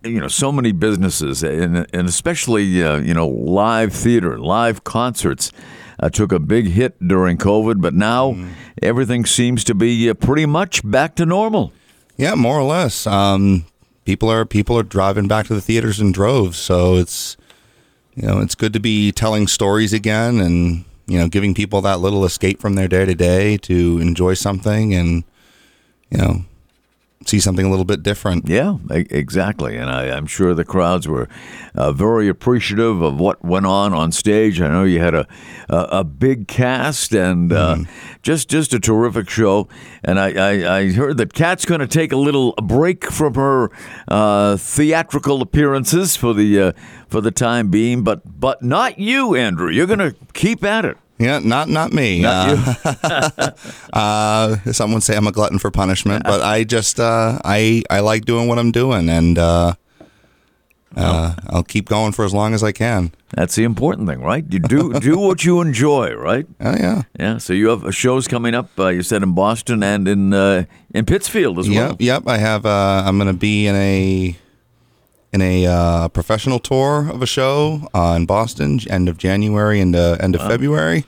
you 0.02 0.20
know 0.20 0.28
so 0.28 0.50
many 0.50 0.72
businesses 0.72 1.44
and 1.44 1.86
and 1.94 2.08
especially 2.08 2.64
you 2.64 3.14
know 3.14 3.28
live 3.28 3.92
theater, 3.92 4.38
live 4.38 4.82
concerts. 4.82 5.52
Uh, 6.00 6.08
took 6.08 6.32
a 6.32 6.38
big 6.38 6.68
hit 6.68 6.96
during 7.06 7.36
COVID, 7.36 7.80
but 7.80 7.94
now 7.94 8.36
everything 8.82 9.24
seems 9.24 9.62
to 9.64 9.74
be 9.74 10.08
uh, 10.08 10.14
pretty 10.14 10.46
much 10.46 10.88
back 10.88 11.14
to 11.16 11.26
normal. 11.26 11.72
Yeah, 12.16 12.34
more 12.34 12.58
or 12.58 12.64
less. 12.64 13.06
Um, 13.06 13.66
people 14.04 14.30
are 14.30 14.44
people 14.44 14.78
are 14.78 14.82
driving 14.82 15.28
back 15.28 15.46
to 15.46 15.54
the 15.54 15.60
theaters 15.60 16.00
in 16.00 16.12
droves, 16.12 16.58
so 16.58 16.96
it's 16.96 17.36
you 18.14 18.26
know 18.26 18.40
it's 18.40 18.54
good 18.54 18.72
to 18.72 18.80
be 18.80 19.12
telling 19.12 19.46
stories 19.46 19.92
again 19.92 20.40
and 20.40 20.84
you 21.06 21.18
know 21.18 21.28
giving 21.28 21.54
people 21.54 21.80
that 21.82 22.00
little 22.00 22.24
escape 22.24 22.60
from 22.60 22.74
their 22.74 22.88
day 22.88 23.04
to 23.04 23.14
day 23.14 23.56
to 23.58 23.98
enjoy 24.00 24.34
something 24.34 24.94
and 24.94 25.24
you 26.10 26.18
know 26.18 26.44
see 27.26 27.40
something 27.40 27.66
a 27.66 27.70
little 27.70 27.84
bit 27.84 28.02
different. 28.02 28.48
Yeah, 28.48 28.78
exactly. 28.90 29.76
And 29.76 29.90
I, 29.90 30.10
I'm 30.16 30.26
sure 30.26 30.54
the 30.54 30.64
crowds 30.64 31.08
were 31.08 31.28
uh, 31.74 31.92
very 31.92 32.28
appreciative 32.28 33.00
of 33.02 33.18
what 33.18 33.44
went 33.44 33.66
on 33.66 33.92
on 33.92 34.12
stage. 34.12 34.60
I 34.60 34.68
know 34.68 34.84
you 34.84 35.00
had 35.00 35.14
a 35.14 35.26
a, 35.68 35.76
a 35.90 36.04
big 36.04 36.48
cast 36.48 37.12
and 37.14 37.52
uh, 37.52 37.78
just 38.22 38.48
just 38.48 38.74
a 38.74 38.80
terrific 38.80 39.28
show. 39.28 39.68
And 40.04 40.18
I, 40.18 40.32
I, 40.32 40.78
I 40.78 40.92
heard 40.92 41.16
that 41.18 41.32
Kat's 41.32 41.64
going 41.64 41.80
to 41.80 41.86
take 41.86 42.12
a 42.12 42.16
little 42.16 42.52
break 42.52 43.10
from 43.10 43.34
her 43.34 43.70
uh, 44.08 44.56
theatrical 44.56 45.42
appearances 45.42 46.16
for 46.16 46.34
the 46.34 46.60
uh, 46.60 46.72
for 47.08 47.20
the 47.20 47.30
time 47.30 47.68
being, 47.70 48.02
but 48.04 48.40
but 48.40 48.62
not 48.62 48.98
you, 48.98 49.34
Andrew. 49.34 49.70
You're 49.70 49.86
going 49.86 49.98
to 49.98 50.14
keep 50.32 50.64
at 50.64 50.84
it. 50.84 50.96
Yeah, 51.22 51.38
not 51.38 51.68
not 51.68 51.92
me. 51.92 52.22
Not 52.22 52.84
uh, 52.84 53.50
uh, 53.92 54.72
some 54.72 54.92
would 54.92 55.02
say 55.02 55.16
I'm 55.16 55.26
a 55.26 55.32
glutton 55.32 55.58
for 55.58 55.70
punishment, 55.70 56.24
but 56.24 56.42
I 56.42 56.64
just 56.64 56.98
uh, 56.98 57.38
I 57.44 57.82
I 57.90 58.00
like 58.00 58.24
doing 58.24 58.48
what 58.48 58.58
I'm 58.58 58.72
doing, 58.72 59.08
and 59.08 59.38
uh, 59.38 59.74
uh, 60.96 61.34
I'll 61.48 61.62
keep 61.62 61.88
going 61.88 62.12
for 62.12 62.24
as 62.24 62.34
long 62.34 62.54
as 62.54 62.62
I 62.62 62.72
can. 62.72 63.12
That's 63.34 63.54
the 63.54 63.64
important 63.64 64.08
thing, 64.08 64.20
right? 64.20 64.44
You 64.48 64.58
do 64.58 64.92
do 65.00 65.18
what 65.18 65.44
you 65.44 65.60
enjoy, 65.60 66.14
right? 66.14 66.46
Oh 66.60 66.76
yeah, 66.76 67.02
Yeah. 67.18 67.38
So 67.38 67.52
you 67.52 67.68
have 67.68 67.94
shows 67.94 68.28
coming 68.28 68.54
up. 68.54 68.70
Uh, 68.78 68.88
you 68.88 69.02
said 69.02 69.22
in 69.22 69.34
Boston 69.34 69.82
and 69.82 70.06
in 70.08 70.34
uh, 70.34 70.64
in 70.94 71.06
Pittsfield 71.06 71.58
as 71.58 71.68
well. 71.68 71.90
yep, 71.90 71.96
yep. 72.00 72.22
I 72.26 72.38
have. 72.38 72.66
Uh, 72.66 73.04
I'm 73.06 73.16
going 73.16 73.32
to 73.32 73.38
be 73.38 73.66
in 73.66 73.74
a 73.74 74.36
in 75.32 75.40
a 75.40 75.66
uh, 75.66 76.08
professional 76.08 76.58
tour 76.58 77.08
of 77.08 77.22
a 77.22 77.26
show 77.26 77.88
uh, 77.94 78.14
in 78.16 78.26
Boston, 78.26 78.80
end 78.90 79.08
of 79.08 79.16
January 79.16 79.80
and 79.80 79.96
uh, 79.96 80.18
end 80.20 80.34
of 80.34 80.42
February. 80.42 81.04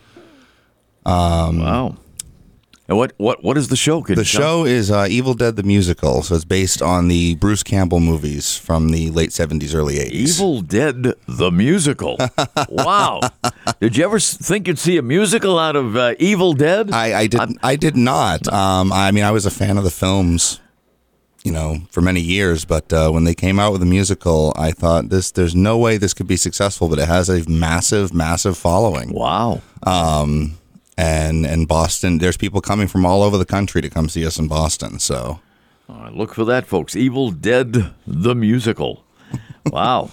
Wow. 1.07 1.97
And 2.87 2.99
what 2.99 3.15
what 3.17 3.43
what 3.43 3.57
is 3.57 3.69
the 3.69 3.77
show? 3.77 4.03
Could 4.03 4.19
The 4.19 4.25
show 4.27 4.67
is 4.67 4.91
uh, 4.91 5.07
Evil 5.09 5.33
Dead 5.33 5.57
the 5.57 5.63
musical, 5.63 6.23
so 6.23 6.35
it's 6.35 6.45
based 6.45 6.83
on 6.83 7.09
the 7.09 7.35
Bruce 7.37 7.63
Campbell 7.63 7.99
movies 8.01 8.59
from 8.59 8.91
the 8.91 9.11
late 9.11 9.31
70s, 9.31 9.75
early 9.75 9.95
80s. 9.97 10.13
Evil 10.39 10.61
Dead 10.61 11.15
the 11.27 11.51
musical. 11.51 12.19
wow. 12.69 13.21
Did 13.81 13.97
you 13.97 14.05
ever 14.05 14.21
think 14.21 14.69
you'd 14.69 14.79
see 14.79 14.99
a 14.99 15.03
musical 15.03 15.59
out 15.59 15.77
of 15.77 15.97
uh, 15.97 16.15
Evil 16.19 16.53
Dead? 16.53 16.93
I, 16.93 17.21
I 17.21 17.27
did. 17.27 17.41
I 17.63 17.77
did 17.77 17.97
not. 17.97 18.53
Um, 18.53 18.93
I 18.93 19.13
mean, 19.13 19.25
I 19.25 19.31
was 19.31 19.47
a 19.47 19.51
fan 19.51 19.79
of 19.79 19.85
the 19.85 19.91
films, 19.91 20.61
you 21.43 21.53
know, 21.53 21.79
for 21.91 22.03
many 22.03 22.21
years. 22.21 22.67
But 22.67 22.93
uh, 22.93 23.09
when 23.11 23.25
they 23.25 23.35
came 23.35 23.59
out 23.59 23.73
with 23.73 23.81
the 23.81 23.87
musical, 23.87 24.53
I 24.57 24.73
thought 24.73 25.09
this. 25.09 25.31
There's 25.31 25.55
no 25.55 25.79
way 25.79 25.97
this 25.97 26.13
could 26.13 26.27
be 26.29 26.37
successful. 26.37 26.91
But 26.91 26.99
it 26.99 27.09
has 27.09 27.31
a 27.31 27.49
massive, 27.49 28.13
massive 28.13 28.59
following. 28.59 29.11
wow. 29.15 29.63
And 30.97 31.45
and 31.47 31.67
Boston, 31.67 32.19
there's 32.19 32.37
people 32.37 32.61
coming 32.61 32.87
from 32.87 33.05
all 33.05 33.23
over 33.23 33.37
the 33.37 33.45
country 33.45 33.83
to 33.83 33.91
come 33.91 34.09
see 34.09 34.25
us 34.27 34.39
in 34.39 34.47
Boston. 34.49 34.99
So 35.01 35.41
right, 35.89 36.13
look 36.13 36.35
for 36.35 36.45
that, 36.45 36.67
folks. 36.67 36.95
Evil 36.95 37.31
Dead 37.31 37.91
the 38.07 38.35
musical. 38.35 39.05
Wow. 39.73 40.11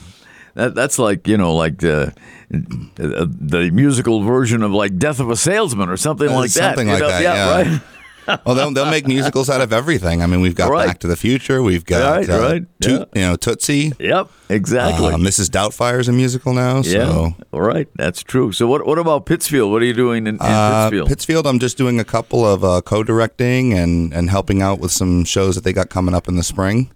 That, 0.56 0.76
that's 0.76 0.98
like 0.98 1.28
you 1.28 1.38
know, 1.38 1.54
like 1.56 1.78
the 1.80 2.14
the 2.50 3.70
musical 3.74 4.22
version 4.24 4.64
of 4.64 4.72
like 4.72 4.98
Death 4.98 5.20
of 5.20 5.30
a 5.30 5.36
Salesman 5.36 5.90
or 5.90 5.98
something 5.98 6.30
Uh, 6.30 6.36
like 6.36 6.52
that. 6.52 6.76
something 6.76 6.88
you 6.88 6.94
like 6.94 7.02
know? 7.02 7.10
that, 7.10 7.22
Yeah, 7.22 7.36
yeah. 7.36 7.72
right. 7.74 7.82
well, 8.46 8.56
they'll 8.56 8.72
they'll 8.72 8.90
make 8.92 9.08
musicals 9.08 9.50
out 9.50 9.62
of 9.62 9.74
everything. 9.74 10.22
I 10.22 10.26
mean, 10.28 10.42
we've 10.42 10.56
got 10.56 10.70
Right. 10.72 10.88
Back 10.88 11.00
to 11.00 11.08
the 11.08 11.16
Future. 11.16 11.62
We've 11.64 11.86
got 11.86 12.18
Right, 12.18 12.30
uh, 12.30 12.40
right, 12.40 12.66
Toot- 12.82 13.10
you 13.16 13.22
know 13.22 13.36
Tootsie. 13.36 13.94
Yep, 14.00 14.30
exactly. 14.50 15.08
Uh, 15.14 15.18
Mrs. 15.18 15.50
Doubtfire's 15.50 16.08
a 16.08 16.12
musical 16.12 16.54
now. 16.54 16.82
So. 16.82 16.90
yeah, 16.98 17.44
all 17.52 17.62
right, 17.62 17.88
that's 17.96 18.22
true. 18.24 18.52
So 18.52 18.68
what 18.68 18.86
what 18.86 18.98
about 19.00 19.26
Pittsfield? 19.26 19.72
What 19.72 19.82
are 19.82 19.86
you 19.86 19.94
doing 19.94 20.28
in, 20.28 20.36
in 20.36 20.42
Uh, 20.42 20.84
Pittsfield? 20.90 21.08
Pittsfield, 21.10 21.48
I'm 21.48 21.60
just 21.60 21.78
doing 21.78 22.00
a 22.00 22.06
couple 22.06 22.46
of 22.46 22.64
uh, 22.64 22.82
co-directing 22.82 23.74
and, 23.74 24.14
and 24.14 24.30
helping 24.30 24.62
out 24.62 24.80
with 24.80 24.92
some 24.92 25.24
shows 25.26 25.56
that 25.56 25.64
they 25.64 25.74
got 25.74 25.90
coming 25.90 26.14
up 26.16 26.28
in 26.28 26.36
the 26.36 26.44
spring. 26.44 26.92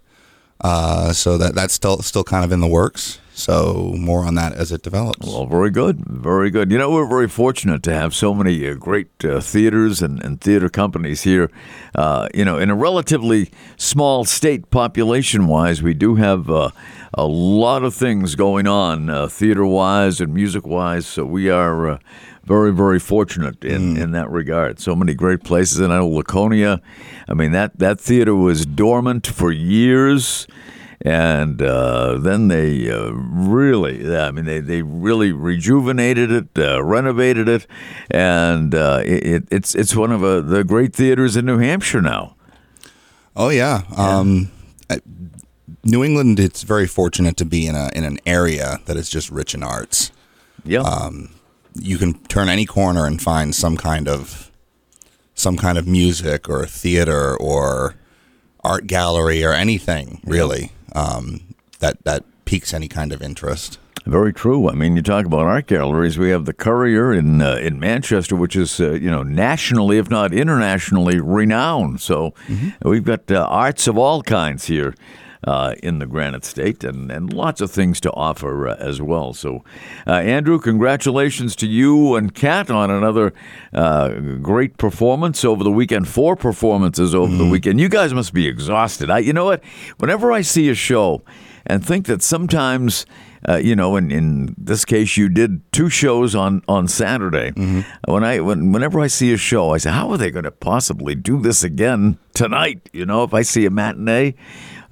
Uh, 0.60 1.12
so 1.12 1.36
that 1.36 1.54
that's 1.54 1.74
still 1.74 1.98
still 2.02 2.24
kind 2.24 2.44
of 2.44 2.50
in 2.52 2.60
the 2.60 2.66
works. 2.66 3.18
So 3.36 3.92
more 3.98 4.24
on 4.24 4.34
that 4.36 4.54
as 4.54 4.72
it 4.72 4.80
develops. 4.80 5.26
Well, 5.26 5.44
very 5.44 5.68
good, 5.68 6.02
very 6.06 6.48
good. 6.48 6.72
You 6.72 6.78
know, 6.78 6.90
we're 6.90 7.06
very 7.06 7.28
fortunate 7.28 7.82
to 7.82 7.92
have 7.92 8.14
so 8.14 8.32
many 8.32 8.66
uh, 8.66 8.72
great 8.72 9.22
uh, 9.22 9.42
theaters 9.42 10.00
and, 10.00 10.22
and 10.24 10.40
theater 10.40 10.70
companies 10.70 11.22
here. 11.24 11.50
Uh, 11.94 12.28
you 12.32 12.46
know, 12.46 12.56
in 12.56 12.70
a 12.70 12.74
relatively 12.74 13.50
small 13.76 14.24
state 14.24 14.70
population-wise, 14.70 15.82
we 15.82 15.92
do 15.92 16.14
have 16.14 16.48
uh, 16.48 16.70
a 17.12 17.26
lot 17.26 17.84
of 17.84 17.94
things 17.94 18.36
going 18.36 18.66
on 18.66 19.10
uh, 19.10 19.28
theater-wise 19.28 20.18
and 20.18 20.32
music-wise. 20.32 21.06
So 21.06 21.26
we 21.26 21.50
are 21.50 21.90
uh, 21.90 21.98
very, 22.44 22.72
very 22.72 22.98
fortunate 22.98 23.62
in, 23.62 23.98
in 23.98 24.12
that 24.12 24.30
regard. 24.30 24.80
So 24.80 24.96
many 24.96 25.12
great 25.12 25.44
places. 25.44 25.78
And 25.78 25.92
I 25.92 25.98
know 25.98 26.08
Laconia. 26.08 26.80
I 27.28 27.34
mean, 27.34 27.52
that 27.52 27.78
that 27.80 28.00
theater 28.00 28.34
was 28.34 28.64
dormant 28.64 29.26
for 29.26 29.52
years 29.52 30.46
and 31.02 31.60
uh, 31.60 32.18
then 32.18 32.48
they 32.48 32.90
uh, 32.90 33.10
really, 33.10 34.14
I 34.16 34.30
mean, 34.30 34.44
they, 34.44 34.60
they 34.60 34.82
really 34.82 35.32
rejuvenated 35.32 36.30
it, 36.30 36.48
uh, 36.56 36.82
renovated 36.82 37.48
it, 37.48 37.66
and 38.10 38.74
uh, 38.74 39.02
it, 39.04 39.44
it's 39.50 39.74
it's 39.74 39.94
one 39.94 40.12
of 40.12 40.24
uh, 40.24 40.40
the 40.40 40.64
great 40.64 40.94
theaters 40.94 41.36
in 41.36 41.46
New 41.46 41.58
Hampshire 41.58 42.02
now. 42.02 42.36
Oh 43.34 43.50
yeah. 43.50 43.82
Um, 43.96 44.50
New 45.84 46.02
England, 46.02 46.40
it's 46.40 46.62
very 46.62 46.86
fortunate 46.86 47.36
to 47.36 47.44
be 47.44 47.66
in 47.66 47.76
a 47.76 47.90
in 47.94 48.04
an 48.04 48.18
area 48.26 48.80
that 48.86 48.96
is 48.96 49.08
just 49.08 49.30
rich 49.30 49.54
in 49.54 49.62
arts. 49.62 50.10
Yeah, 50.64 51.10
you 51.74 51.98
can 51.98 52.14
turn 52.24 52.48
any 52.48 52.66
corner 52.66 53.06
and 53.06 53.20
find 53.20 53.54
some 53.54 53.76
kind 53.76 54.08
of 54.08 54.50
some 55.34 55.56
kind 55.56 55.78
of 55.78 55.86
music 55.86 56.48
or 56.48 56.66
theater 56.66 57.36
or 57.36 57.94
art 58.64 58.86
gallery 58.86 59.44
or 59.44 59.52
anything 59.52 60.20
really 60.24 60.72
um, 60.96 61.54
that 61.78 62.02
that 62.04 62.24
piques 62.44 62.72
any 62.74 62.88
kind 62.88 63.12
of 63.12 63.20
interest. 63.22 63.78
very 64.06 64.32
true. 64.32 64.68
I 64.70 64.74
mean, 64.74 64.96
you 64.96 65.02
talk 65.02 65.26
about 65.26 65.46
art 65.46 65.66
galleries. 65.66 66.16
We 66.16 66.30
have 66.30 66.44
the 66.44 66.52
Currier 66.52 67.12
in 67.12 67.42
uh, 67.42 67.56
in 67.56 67.78
Manchester, 67.78 68.36
which 68.36 68.56
is 68.56 68.80
uh, 68.80 68.92
you 68.92 69.10
know 69.10 69.22
nationally, 69.22 69.98
if 69.98 70.08
not 70.10 70.32
internationally, 70.32 71.20
renowned. 71.20 72.00
So 72.00 72.32
we've 72.82 73.04
got 73.04 73.30
uh, 73.30 73.46
arts 73.48 73.86
of 73.88 73.98
all 73.98 74.22
kinds 74.22 74.66
here. 74.66 74.94
Uh, 75.44 75.74
in 75.82 75.98
the 75.98 76.06
Granite 76.06 76.44
State, 76.44 76.82
and, 76.82 77.10
and 77.12 77.32
lots 77.32 77.60
of 77.60 77.70
things 77.70 78.00
to 78.00 78.10
offer 78.12 78.68
uh, 78.68 78.76
as 78.78 79.02
well. 79.02 79.34
So, 79.34 79.62
uh, 80.06 80.12
Andrew, 80.12 80.58
congratulations 80.58 81.54
to 81.56 81.66
you 81.66 82.16
and 82.16 82.34
Kat 82.34 82.70
on 82.70 82.90
another 82.90 83.32
uh, 83.74 84.08
great 84.40 84.78
performance 84.78 85.44
over 85.44 85.62
the 85.62 85.70
weekend. 85.70 86.08
Four 86.08 86.36
performances 86.36 87.14
over 87.14 87.36
the 87.36 87.44
weekend. 87.44 87.80
You 87.80 87.88
guys 87.90 88.14
must 88.14 88.32
be 88.32 88.48
exhausted. 88.48 89.10
I, 89.10 89.18
you 89.18 89.32
know 89.34 89.44
what? 89.44 89.62
Whenever 89.98 90.32
I 90.32 90.40
see 90.42 90.70
a 90.70 90.74
show 90.74 91.22
and 91.66 91.84
think 91.84 92.06
that 92.06 92.22
sometimes, 92.22 93.04
uh, 93.48 93.56
you 93.56 93.76
know, 93.76 93.96
in, 93.96 94.10
in 94.10 94.54
this 94.56 94.84
case, 94.84 95.16
you 95.16 95.28
did 95.28 95.60
two 95.72 95.90
shows 95.90 96.34
on 96.34 96.62
on 96.66 96.88
Saturday. 96.88 97.52
When 98.08 98.24
I 98.24 98.40
when 98.40 98.72
whenever 98.72 99.00
I 99.00 99.08
see 99.08 99.32
a 99.32 99.36
show, 99.36 99.74
I 99.74 99.78
say, 99.78 99.90
how 99.90 100.10
are 100.10 100.16
they 100.18 100.30
going 100.30 100.44
to 100.44 100.50
possibly 100.50 101.14
do 101.14 101.40
this 101.42 101.62
again 101.62 102.18
tonight? 102.34 102.88
You 102.92 103.04
know, 103.04 103.22
if 103.22 103.34
I 103.34 103.42
see 103.42 103.66
a 103.66 103.70
matinee, 103.70 104.34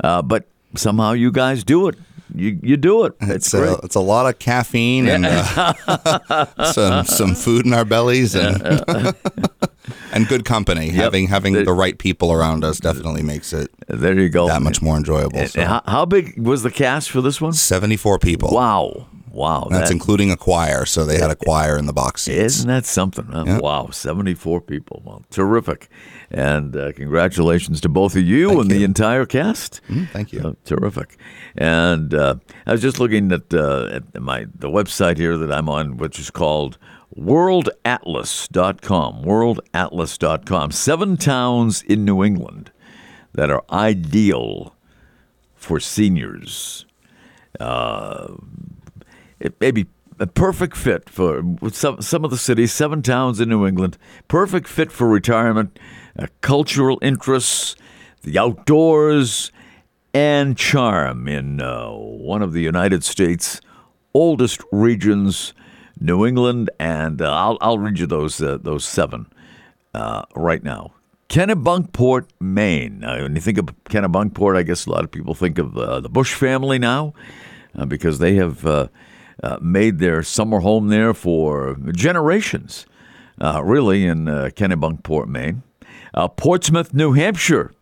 uh, 0.04 0.22
but 0.22 0.44
somehow 0.76 1.12
you 1.12 1.30
guys 1.32 1.64
do 1.64 1.88
it. 1.88 1.96
You 2.34 2.58
you 2.62 2.76
do 2.76 3.04
it. 3.04 3.12
It's, 3.20 3.30
It's 3.46 3.50
great. 3.52 3.68
a, 3.70 3.78
it's 3.84 3.94
a 3.94 4.00
lot 4.00 4.26
of 4.26 4.38
caffeine 4.38 5.06
and 5.08 5.24
uh, 5.26 6.44
some 6.72 7.04
some 7.06 7.34
food 7.34 7.64
in 7.66 7.72
our 7.72 7.84
bellies 7.84 8.34
and 8.34 8.60
and 10.12 10.26
good 10.28 10.44
company. 10.44 10.88
Having 10.90 11.28
having 11.28 11.52
The- 11.54 11.64
the 11.64 11.72
right 11.72 11.96
people 11.98 12.32
around 12.32 12.64
us 12.64 12.80
definitely 12.80 13.22
makes 13.22 13.52
it 13.52 13.70
there 13.88 14.18
you 14.18 14.28
go. 14.30 14.48
that 14.48 14.62
much 14.62 14.82
more 14.82 14.96
enjoyable. 14.96 15.46
So. 15.46 15.64
How, 15.64 15.82
how 15.86 16.04
big 16.06 16.38
was 16.38 16.62
the 16.62 16.70
cast 16.70 17.10
for 17.10 17.20
this 17.20 17.40
one? 17.40 17.52
Seventy 17.52 17.96
four 17.96 18.18
people. 18.18 18.50
Wow, 18.52 19.06
wow. 19.34 19.66
That's 19.70 19.90
that- 19.90 19.94
including 19.94 20.30
a 20.30 20.36
choir, 20.36 20.86
so 20.86 21.04
they 21.04 21.18
had 21.18 21.30
a 21.30 21.36
choir 21.36 21.76
in 21.76 21.86
the 21.86 21.92
box 21.92 22.22
seats. 22.22 22.38
Isn't 22.56 22.68
that 22.68 22.86
something? 22.86 23.26
huh? 23.26 23.44
Yeah. 23.46 23.58
Wow, 23.58 23.90
74 23.90 24.60
people. 24.62 25.02
Well, 25.04 25.22
terrific. 25.30 25.88
And 26.30 26.74
uh, 26.76 26.92
congratulations 26.92 27.80
to 27.82 27.88
both 27.88 28.16
of 28.16 28.22
you 28.22 28.48
Thank 28.48 28.60
and 28.62 28.70
the 28.70 28.84
entire 28.84 29.26
cast. 29.26 29.80
Mm, 29.88 30.08
thank 30.10 30.32
you. 30.32 30.40
Uh, 30.40 30.52
terrific. 30.64 31.16
And 31.56 32.14
uh, 32.14 32.36
I 32.66 32.72
was 32.72 32.82
just 32.82 32.98
looking 32.98 33.30
at, 33.32 33.52
uh, 33.52 34.00
at 34.14 34.22
my 34.22 34.46
the 34.54 34.68
website 34.68 35.16
here 35.18 35.36
that 35.36 35.52
I'm 35.52 35.68
on, 35.68 35.96
which 35.98 36.18
is 36.18 36.30
called 36.30 36.78
worldatlas.com. 37.16 39.22
Worldatlas.com. 39.24 40.70
Seven 40.72 41.16
towns 41.16 41.82
in 41.82 42.04
New 42.04 42.24
England 42.24 42.70
that 43.32 43.50
are 43.50 43.64
ideal 43.70 44.74
for 45.54 45.78
seniors 45.80 46.86
it 49.44 49.60
may 49.60 49.70
be 49.70 49.86
a 50.18 50.26
perfect 50.26 50.76
fit 50.76 51.08
for 51.10 51.42
some 51.70 52.00
some 52.00 52.24
of 52.24 52.30
the 52.30 52.38
cities, 52.38 52.72
seven 52.72 53.02
towns 53.02 53.40
in 53.40 53.48
New 53.48 53.66
England. 53.66 53.98
Perfect 54.26 54.66
fit 54.66 54.90
for 54.90 55.08
retirement, 55.08 55.78
uh, 56.18 56.26
cultural 56.40 56.98
interests, 57.02 57.76
the 58.22 58.38
outdoors, 58.38 59.52
and 60.12 60.56
charm 60.56 61.28
in 61.28 61.60
uh, 61.60 61.90
one 61.90 62.42
of 62.42 62.52
the 62.52 62.62
United 62.62 63.04
States' 63.04 63.60
oldest 64.14 64.62
regions, 64.72 65.52
New 66.00 66.24
England. 66.24 66.70
And 66.80 67.20
uh, 67.20 67.32
I'll 67.32 67.58
I'll 67.60 67.78
read 67.78 67.98
you 67.98 68.06
those 68.06 68.40
uh, 68.40 68.58
those 68.60 68.84
seven 68.84 69.26
uh, 69.92 70.22
right 70.34 70.62
now. 70.62 70.92
Kennebunkport, 71.28 72.28
Maine. 72.38 73.00
When 73.00 73.34
you 73.34 73.40
think 73.40 73.58
of 73.58 73.66
Kennebunkport, 73.84 74.56
I 74.56 74.62
guess 74.62 74.86
a 74.86 74.90
lot 74.90 75.04
of 75.04 75.10
people 75.10 75.34
think 75.34 75.58
of 75.58 75.76
uh, 75.76 75.98
the 76.00 76.08
Bush 76.08 76.34
family 76.34 76.78
now 76.78 77.12
because 77.88 78.20
they 78.20 78.36
have 78.36 78.64
uh, 79.42 79.54
uh, 79.54 79.58
made 79.60 79.98
their 79.98 80.22
summer 80.22 80.60
home 80.60 80.88
there 80.88 81.14
for 81.14 81.76
generations, 81.92 82.86
uh, 83.40 83.62
really, 83.62 84.06
in 84.06 84.28
uh, 84.28 84.50
Kennebunkport, 84.54 85.26
Maine. 85.26 85.62
Uh, 86.12 86.28
Portsmouth, 86.28 86.94
New 86.94 87.12
Hampshire 87.12 87.72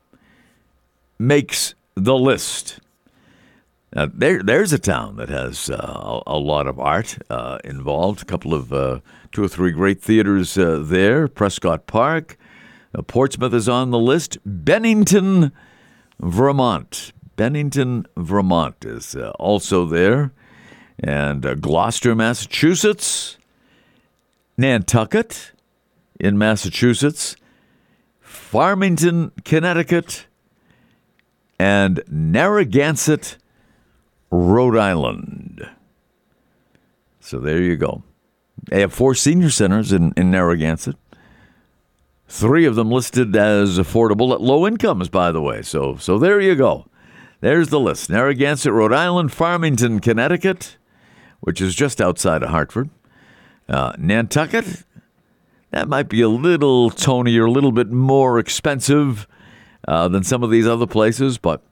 makes 1.18 1.74
the 1.94 2.16
list. 2.16 2.80
Now, 3.94 4.06
there, 4.12 4.42
there's 4.42 4.72
a 4.72 4.78
town 4.78 5.16
that 5.16 5.28
has 5.28 5.68
uh, 5.68 6.20
a, 6.26 6.38
lot 6.38 6.66
of 6.66 6.80
art 6.80 7.18
uh, 7.28 7.58
involved. 7.62 8.22
A 8.22 8.24
couple 8.24 8.54
of 8.54 8.72
uh, 8.72 9.00
two 9.32 9.44
or 9.44 9.48
three 9.48 9.70
great 9.70 10.00
theaters 10.00 10.56
uh, 10.56 10.82
there. 10.82 11.28
Prescott 11.28 11.86
Park. 11.86 12.38
Uh, 12.94 13.02
Portsmouth 13.02 13.52
is 13.52 13.68
on 13.68 13.90
the 13.90 13.98
list. 13.98 14.38
Bennington, 14.46 15.52
Vermont. 16.18 17.12
Bennington, 17.36 18.06
Vermont 18.16 18.84
is 18.84 19.14
uh, 19.14 19.30
also 19.38 19.84
there. 19.84 20.32
And 21.02 21.44
uh, 21.44 21.54
Gloucester, 21.54 22.14
Massachusetts. 22.14 23.36
Nantucket 24.56 25.52
in 26.20 26.38
Massachusetts. 26.38 27.36
Farmington, 28.20 29.32
Connecticut. 29.44 30.26
And 31.58 32.02
Narragansett, 32.08 33.36
Rhode 34.30 34.76
Island. 34.76 35.68
So 37.20 37.38
there 37.38 37.60
you 37.60 37.76
go. 37.76 38.02
They 38.68 38.80
have 38.80 38.92
four 38.92 39.14
senior 39.14 39.50
centers 39.50 39.92
in, 39.92 40.12
in 40.16 40.30
Narragansett. 40.30 40.96
Three 42.28 42.64
of 42.64 42.76
them 42.76 42.90
listed 42.90 43.36
as 43.36 43.78
affordable 43.78 44.32
at 44.32 44.40
low 44.40 44.66
incomes, 44.66 45.08
by 45.08 45.32
the 45.32 45.42
way. 45.42 45.62
So 45.62 45.96
so 45.96 46.18
there 46.18 46.40
you 46.40 46.54
go. 46.54 46.86
There's 47.40 47.68
the 47.68 47.80
list. 47.80 48.08
Narragansett, 48.08 48.72
Rhode 48.72 48.92
Island, 48.92 49.32
Farmington, 49.32 50.00
Connecticut, 50.00 50.76
which 51.42 51.60
is 51.60 51.74
just 51.74 52.00
outside 52.00 52.42
of 52.42 52.48
Hartford. 52.48 52.88
Uh, 53.68 53.92
Nantucket, 53.98 54.84
that 55.70 55.88
might 55.88 56.08
be 56.08 56.22
a 56.22 56.28
little 56.28 56.90
tonier, 56.90 57.46
a 57.46 57.50
little 57.50 57.72
bit 57.72 57.90
more 57.90 58.38
expensive 58.38 59.26
uh, 59.86 60.08
than 60.08 60.22
some 60.22 60.42
of 60.42 60.50
these 60.50 60.66
other 60.66 60.86
places, 60.86 61.38
but 61.38 61.62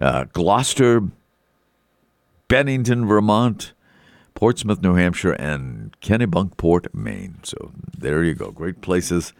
uh, 0.00 0.24
Gloucester, 0.32 1.02
Bennington, 2.48 3.06
Vermont, 3.06 3.72
Portsmouth, 4.34 4.82
New 4.82 4.94
Hampshire, 4.94 5.32
and 5.32 5.98
Kennebunkport, 6.00 6.92
Maine. 6.92 7.38
So 7.44 7.72
there 7.96 8.22
you 8.22 8.34
go. 8.34 8.50
Great 8.50 8.80
places 8.82 9.32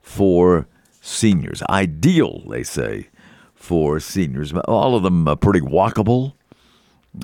for 0.00 0.68
seniors. 1.00 1.62
Ideal, 1.68 2.42
they 2.48 2.62
say, 2.62 3.08
for 3.54 3.98
seniors. 3.98 4.52
All 4.52 4.94
of 4.94 5.02
them 5.02 5.26
uh, 5.26 5.34
pretty 5.34 5.60
walkable, 5.60 6.34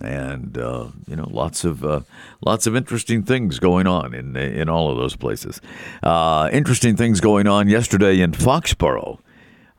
and 0.03 0.59
uh, 0.59 0.89
you 1.07 1.17
know, 1.17 1.29
lots 1.31 1.65
of 1.65 1.85
uh, 1.85 2.01
lots 2.45 2.67
of 2.67 2.77
interesting 2.77 3.23
things 3.23 3.59
going 3.59 3.87
on 3.87 4.15
in 4.15 4.37
in 4.37 4.69
all 4.69 4.91
of 4.91 4.97
those 4.97 5.17
places. 5.17 5.61
Uh, 6.03 6.49
interesting 6.53 6.97
things 6.97 7.21
going 7.21 7.47
on 7.47 7.69
yesterday 7.69 8.21
in 8.21 8.33
Foxborough. 8.33 9.19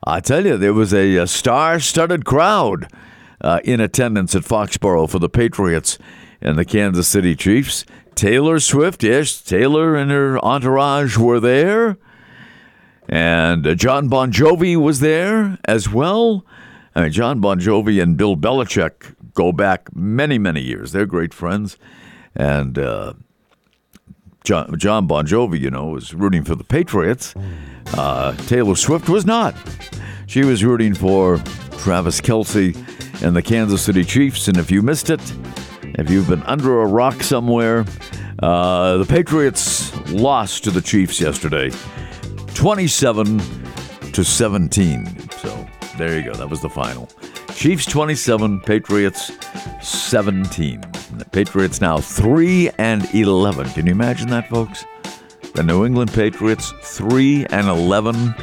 I 0.04 0.20
tell 0.20 0.46
you, 0.46 0.56
there 0.56 0.72
was 0.72 0.94
a, 0.94 1.16
a 1.16 1.26
star-studded 1.26 2.24
crowd 2.24 2.90
uh, 3.42 3.60
in 3.64 3.80
attendance 3.80 4.34
at 4.34 4.44
Foxborough 4.44 5.08
for 5.08 5.18
the 5.18 5.28
Patriots 5.28 5.98
and 6.40 6.58
the 6.58 6.64
Kansas 6.64 7.06
City 7.06 7.36
Chiefs. 7.36 7.84
Taylor 8.14 8.60
Swift, 8.60 9.02
yes, 9.02 9.40
Taylor 9.40 9.94
and 9.94 10.10
her 10.10 10.42
entourage 10.44 11.18
were 11.18 11.40
there. 11.40 11.98
And 13.08 13.66
uh, 13.66 13.74
John 13.74 14.08
Bon 14.08 14.32
Jovi 14.32 14.76
was 14.76 15.00
there 15.00 15.58
as 15.64 15.88
well. 15.90 16.46
I 16.94 17.02
mean, 17.02 17.12
John 17.12 17.40
Bon 17.40 17.60
Jovi 17.60 18.02
and 18.02 18.16
Bill 18.16 18.36
Belichick 18.36 19.14
go 19.34 19.52
back 19.52 19.94
many, 19.94 20.38
many 20.38 20.60
years. 20.60 20.92
They're 20.92 21.06
great 21.06 21.34
friends. 21.34 21.76
And 22.34 22.78
uh, 22.78 23.14
John, 24.44 24.78
John 24.78 25.06
Bon 25.06 25.26
Jovi, 25.26 25.60
you 25.60 25.70
know, 25.70 25.86
was 25.86 26.14
rooting 26.14 26.44
for 26.44 26.54
the 26.54 26.64
Patriots. 26.64 27.34
Uh, 27.94 28.34
Taylor 28.46 28.76
Swift 28.76 29.08
was 29.08 29.26
not. 29.26 29.54
She 30.26 30.44
was 30.44 30.64
rooting 30.64 30.94
for 30.94 31.38
Travis 31.78 32.20
Kelce 32.20 32.76
and 33.22 33.34
the 33.34 33.42
Kansas 33.42 33.82
City 33.82 34.04
Chiefs. 34.04 34.48
And 34.48 34.56
if 34.56 34.70
you 34.70 34.82
missed 34.82 35.10
it, 35.10 35.20
if 35.98 36.08
you've 36.08 36.28
been 36.28 36.42
under 36.44 36.82
a 36.82 36.86
rock 36.86 37.22
somewhere, 37.22 37.84
uh, 38.42 38.96
the 38.96 39.04
Patriots 39.04 39.94
lost 40.10 40.64
to 40.64 40.70
the 40.70 40.80
Chiefs 40.80 41.20
yesterday, 41.20 41.70
27 42.54 43.38
to 44.12 44.24
17. 44.24 45.30
So 45.30 45.66
there 45.98 46.16
you 46.16 46.24
go. 46.24 46.34
That 46.34 46.48
was 46.48 46.62
the 46.62 46.70
final. 46.70 47.08
Chiefs 47.60 47.84
27, 47.84 48.60
Patriots 48.60 49.32
17. 49.82 50.80
The 51.18 51.26
Patriots 51.30 51.82
now 51.82 51.98
3 51.98 52.70
and 52.78 53.06
11. 53.14 53.68
Can 53.72 53.84
you 53.84 53.92
imagine 53.92 54.30
that, 54.30 54.48
folks? 54.48 54.86
The 55.52 55.62
New 55.62 55.84
England 55.84 56.10
Patriots 56.10 56.72
3 56.80 57.44
and 57.50 57.68
11 57.68 58.34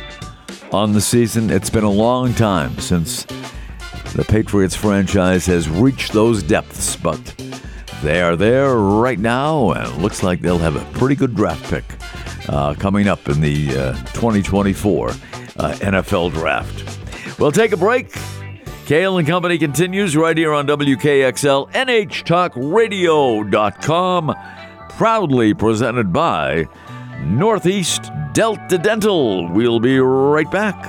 on 0.71 0.93
the 0.93 1.01
season. 1.01 1.49
It's 1.49 1.71
been 1.71 1.83
a 1.83 1.89
long 1.89 2.35
time 2.35 2.77
since 2.77 3.23
the 4.13 4.23
Patriots 4.23 4.75
franchise 4.75 5.47
has 5.47 5.67
reached 5.67 6.13
those 6.13 6.43
depths, 6.43 6.95
but 6.95 7.19
they 8.03 8.21
are 8.21 8.35
there 8.35 8.75
right 8.75 9.17
now, 9.17 9.71
and 9.71 9.95
it 9.95 9.97
looks 9.97 10.21
like 10.21 10.41
they'll 10.41 10.59
have 10.59 10.75
a 10.75 10.99
pretty 10.99 11.15
good 11.15 11.33
draft 11.33 11.63
pick 11.71 11.85
uh, 12.49 12.75
coming 12.75 13.07
up 13.07 13.27
in 13.27 13.41
the 13.41 13.75
uh, 13.75 13.93
2024 14.13 15.09
uh, 15.09 15.13
NFL 15.79 16.33
draft. 16.33 17.39
We'll 17.39 17.51
take 17.51 17.71
a 17.71 17.77
break. 17.77 18.15
Cail 18.87 19.17
and 19.17 19.27
Company 19.27 19.57
continues 19.57 20.15
right 20.15 20.37
here 20.37 20.53
on 20.53 20.65
WKXL, 20.65 21.69
NHTalkRadio.com, 21.73 24.33
proudly 24.91 25.53
presented 25.53 26.13
by 26.13 26.65
Northeast 27.19 28.09
Delta 28.31 28.77
Dental. 28.77 29.51
We'll 29.51 29.81
be 29.81 29.99
right 29.99 30.49
back. 30.49 30.81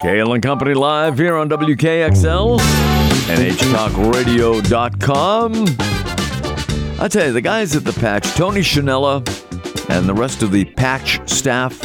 Cail 0.00 0.32
and 0.32 0.42
Company 0.42 0.72
live 0.72 1.18
here 1.18 1.36
on 1.36 1.50
WKXL, 1.50 2.95
NHTalkRadio.com. 3.26 5.64
I 7.00 7.08
tell 7.08 7.26
you, 7.26 7.32
the 7.32 7.40
guys 7.40 7.74
at 7.74 7.84
the 7.84 7.92
Patch, 7.94 8.24
Tony 8.34 8.60
Schinella, 8.60 9.16
and 9.90 10.08
the 10.08 10.14
rest 10.14 10.44
of 10.44 10.52
the 10.52 10.64
Patch 10.64 11.28
staff 11.28 11.76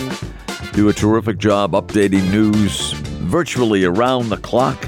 do 0.74 0.90
a 0.90 0.94
terrific 0.94 1.40
job 1.40 1.72
updating 1.72 2.30
news 2.30 2.94
virtually 2.94 3.86
around 3.86 4.30
the 4.30 4.38
clock. 4.38 4.88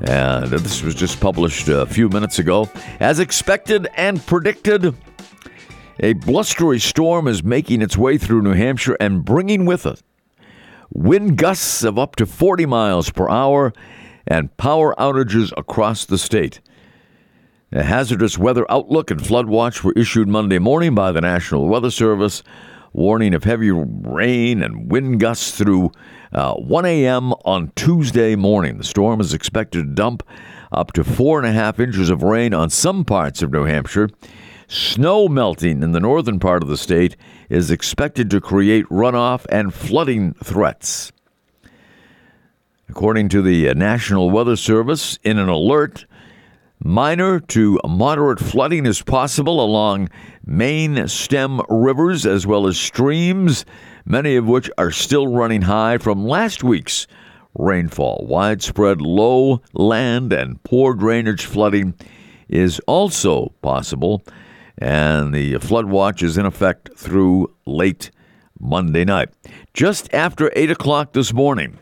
And 0.00 0.50
this 0.50 0.82
was 0.82 0.96
just 0.96 1.20
published 1.20 1.68
a 1.68 1.86
few 1.86 2.08
minutes 2.08 2.40
ago. 2.40 2.68
As 2.98 3.20
expected 3.20 3.86
and 3.96 4.20
predicted, 4.26 4.92
a 6.00 6.14
blustery 6.14 6.80
storm 6.80 7.28
is 7.28 7.44
making 7.44 7.80
its 7.80 7.96
way 7.96 8.18
through 8.18 8.42
New 8.42 8.54
Hampshire 8.54 8.96
and 8.98 9.24
bringing 9.24 9.66
with 9.66 9.86
it 9.86 10.02
wind 10.92 11.36
gusts 11.36 11.82
of 11.82 11.98
up 11.98 12.16
to 12.16 12.26
40 12.26 12.66
miles 12.66 13.10
per 13.10 13.28
hour 13.28 13.72
and 14.26 14.56
power 14.56 14.94
outages 14.98 15.52
across 15.56 16.04
the 16.04 16.18
state. 16.18 16.60
A 17.72 17.82
hazardous 17.82 18.38
weather 18.38 18.64
outlook 18.70 19.10
and 19.10 19.24
flood 19.24 19.46
watch 19.46 19.82
were 19.82 19.92
issued 19.96 20.28
Monday 20.28 20.58
morning 20.58 20.94
by 20.94 21.12
the 21.12 21.20
National 21.20 21.68
Weather 21.68 21.90
Service, 21.90 22.42
warning 22.92 23.34
of 23.34 23.44
heavy 23.44 23.70
rain 23.70 24.62
and 24.62 24.90
wind 24.90 25.20
gusts 25.20 25.56
through 25.56 25.90
uh, 26.32 26.54
1 26.54 26.84
a.m. 26.86 27.32
on 27.44 27.72
Tuesday 27.76 28.36
morning. 28.36 28.78
The 28.78 28.84
storm 28.84 29.20
is 29.20 29.34
expected 29.34 29.78
to 29.78 29.94
dump 29.94 30.22
up 30.72 30.92
to 30.92 31.04
four 31.04 31.38
and 31.38 31.46
a 31.46 31.52
half 31.52 31.80
inches 31.80 32.08
of 32.08 32.22
rain 32.22 32.54
on 32.54 32.70
some 32.70 33.04
parts 33.04 33.42
of 33.42 33.52
New 33.52 33.64
Hampshire. 33.64 34.08
Snow 34.68 35.28
melting 35.28 35.82
in 35.82 35.92
the 35.92 36.00
northern 36.00 36.40
part 36.40 36.62
of 36.62 36.68
the 36.68 36.76
state 36.76 37.16
is 37.48 37.70
expected 37.70 38.30
to 38.30 38.40
create 38.40 38.86
runoff 38.86 39.46
and 39.48 39.72
flooding 39.72 40.34
threats. 40.34 41.12
According 42.88 43.30
to 43.30 43.42
the 43.42 43.68
uh, 43.68 43.74
National 43.74 44.30
Weather 44.30 44.54
Service, 44.54 45.18
in 45.24 45.38
an 45.38 45.48
alert, 45.48 46.06
minor 46.82 47.40
to 47.40 47.80
moderate 47.84 48.38
flooding 48.38 48.86
is 48.86 49.02
possible 49.02 49.60
along 49.60 50.08
main 50.44 51.08
stem 51.08 51.60
rivers 51.68 52.24
as 52.24 52.46
well 52.46 52.68
as 52.68 52.78
streams, 52.78 53.64
many 54.04 54.36
of 54.36 54.46
which 54.46 54.70
are 54.78 54.92
still 54.92 55.26
running 55.26 55.62
high 55.62 55.98
from 55.98 56.26
last 56.26 56.62
week's 56.62 57.08
rainfall. 57.58 58.24
Widespread 58.28 59.00
low 59.00 59.60
land 59.72 60.32
and 60.32 60.62
poor 60.62 60.94
drainage 60.94 61.44
flooding 61.44 61.92
is 62.48 62.80
also 62.86 63.52
possible 63.62 64.22
and 64.78 65.34
the 65.34 65.58
flood 65.58 65.86
watch 65.86 66.22
is 66.22 66.38
in 66.38 66.46
effect 66.46 66.90
through 66.96 67.52
late 67.66 68.12
Monday 68.60 69.04
night. 69.04 69.30
Just 69.74 70.12
after 70.14 70.52
8 70.54 70.70
o'clock 70.70 71.12
this 71.12 71.32
morning, 71.32 71.78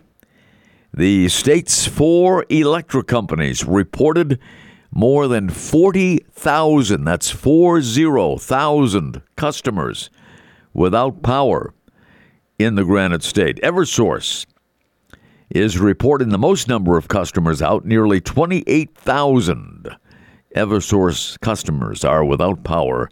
The 0.96 1.28
state's 1.28 1.88
four 1.88 2.46
electric 2.48 3.08
companies 3.08 3.64
reported 3.64 4.38
more 4.92 5.26
than 5.26 5.50
40,000, 5.50 7.04
that's 7.04 7.30
40,000 7.30 9.22
customers 9.34 10.10
without 10.72 11.20
power 11.20 11.74
in 12.60 12.76
the 12.76 12.84
Granite 12.84 13.24
State. 13.24 13.60
Eversource 13.60 14.46
is 15.50 15.80
reporting 15.80 16.28
the 16.28 16.38
most 16.38 16.68
number 16.68 16.96
of 16.96 17.08
customers 17.08 17.60
out, 17.60 17.84
nearly 17.84 18.20
28,000. 18.20 19.88
Eversource 20.54 21.40
customers 21.40 22.04
are 22.04 22.24
without 22.24 22.62
power 22.62 23.10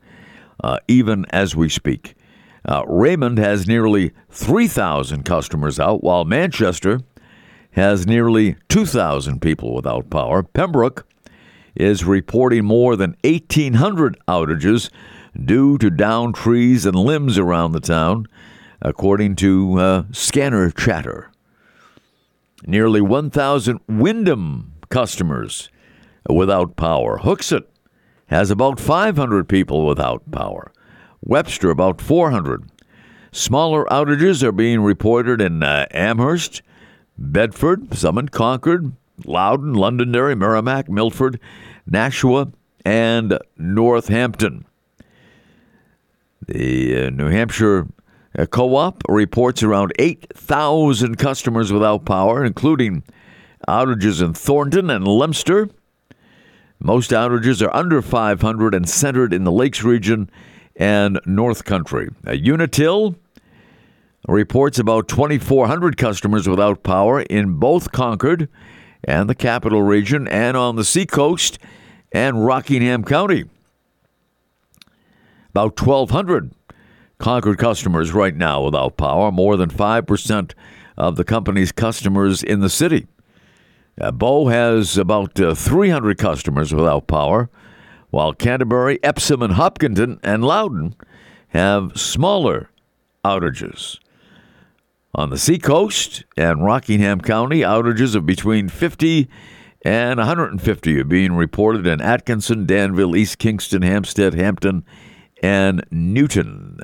uh, 0.62 0.78
even 0.86 1.26
as 1.30 1.56
we 1.56 1.68
speak. 1.68 2.14
Uh, 2.64 2.84
Raymond 2.86 3.38
has 3.38 3.66
nearly 3.66 4.12
3,000 4.30 5.24
customers 5.24 5.80
out, 5.80 6.04
while 6.04 6.24
Manchester 6.24 7.00
has 7.72 8.06
nearly 8.06 8.56
2,000 8.68 9.40
people 9.40 9.74
without 9.74 10.10
power. 10.10 10.42
Pembroke 10.42 11.06
is 11.74 12.04
reporting 12.04 12.64
more 12.64 12.96
than 12.96 13.16
1,800 13.24 14.18
outages 14.28 14.90
due 15.42 15.78
to 15.78 15.90
downed 15.90 16.34
trees 16.34 16.84
and 16.84 16.94
limbs 16.94 17.38
around 17.38 17.72
the 17.72 17.80
town, 17.80 18.26
according 18.80 19.36
to 19.36 19.78
uh, 19.78 20.02
scanner 20.12 20.70
chatter. 20.70 21.30
Nearly 22.66 23.00
1,000 23.00 23.80
Windham 23.88 24.74
customers 24.90 25.70
without 26.28 26.76
power. 26.76 27.18
Hooksett 27.18 27.64
has 28.26 28.50
about 28.50 28.78
500 28.78 29.48
people 29.48 29.86
without 29.86 30.30
power. 30.30 30.72
Webster, 31.22 31.70
about 31.70 32.00
400. 32.00 32.68
Smaller 33.30 33.84
outages 33.86 34.42
are 34.42 34.52
being 34.52 34.82
reported 34.82 35.40
in 35.40 35.62
uh, 35.62 35.86
Amherst, 35.90 36.62
Bedford, 37.22 37.96
some 37.96 38.18
in 38.18 38.28
Concord, 38.28 38.92
Loudon, 39.24 39.74
Londonderry, 39.74 40.34
Merrimack, 40.34 40.88
Milford, 40.88 41.38
Nashua, 41.86 42.52
and 42.84 43.38
Northampton. 43.56 44.64
The 46.46 47.06
uh, 47.06 47.10
New 47.10 47.28
Hampshire 47.28 47.86
uh, 48.36 48.46
Co 48.46 48.74
op 48.74 49.02
reports 49.08 49.62
around 49.62 49.92
8,000 49.98 51.16
customers 51.16 51.72
without 51.72 52.04
power, 52.04 52.44
including 52.44 53.04
outages 53.68 54.20
in 54.20 54.34
Thornton 54.34 54.90
and 54.90 55.06
Leominster. 55.06 55.68
Most 56.80 57.12
outages 57.12 57.64
are 57.64 57.74
under 57.74 58.02
500 58.02 58.74
and 58.74 58.88
centered 58.88 59.32
in 59.32 59.44
the 59.44 59.52
Lakes 59.52 59.84
region 59.84 60.28
and 60.74 61.20
North 61.24 61.64
Country. 61.64 62.08
Uh, 62.26 62.30
Unitil 62.30 63.14
reports 64.28 64.78
about 64.78 65.08
2,400 65.08 65.96
customers 65.96 66.48
without 66.48 66.82
power 66.82 67.22
in 67.22 67.54
both 67.54 67.92
Concord 67.92 68.48
and 69.04 69.28
the 69.28 69.34
capital 69.34 69.82
region 69.82 70.28
and 70.28 70.56
on 70.56 70.76
the 70.76 70.84
seacoast 70.84 71.58
and 72.12 72.44
Rockingham 72.44 73.04
County. 73.04 73.44
About 75.50 75.80
1,200 75.80 76.52
Concord 77.18 77.58
customers 77.58 78.12
right 78.12 78.34
now 78.36 78.62
without 78.62 78.96
power, 78.96 79.30
more 79.30 79.56
than 79.56 79.70
5% 79.70 80.52
of 80.96 81.16
the 81.16 81.24
company's 81.24 81.72
customers 81.72 82.42
in 82.42 82.60
the 82.60 82.70
city. 82.70 83.06
Uh, 84.00 84.10
Bow 84.10 84.48
has 84.48 84.96
about 84.96 85.38
uh, 85.38 85.54
300 85.54 86.16
customers 86.16 86.72
without 86.72 87.06
power, 87.06 87.50
while 88.10 88.32
Canterbury, 88.32 88.98
Epsom, 89.02 89.42
and 89.42 89.54
Hopkinton 89.54 90.20
and 90.22 90.44
Loudon 90.44 90.94
have 91.48 91.98
smaller 91.98 92.70
outages. 93.24 93.98
On 95.14 95.28
the 95.28 95.36
seacoast 95.36 96.24
and 96.38 96.64
Rockingham 96.64 97.20
County, 97.20 97.60
outages 97.60 98.14
of 98.14 98.24
between 98.24 98.70
50 98.70 99.28
and 99.84 100.16
150 100.16 101.00
are 101.00 101.04
being 101.04 101.34
reported 101.34 101.86
in 101.86 102.00
Atkinson, 102.00 102.64
Danville, 102.64 103.14
East 103.14 103.36
Kingston, 103.38 103.82
Hampstead, 103.82 104.32
Hampton, 104.32 104.86
and 105.42 105.84
Newton. 105.90 106.78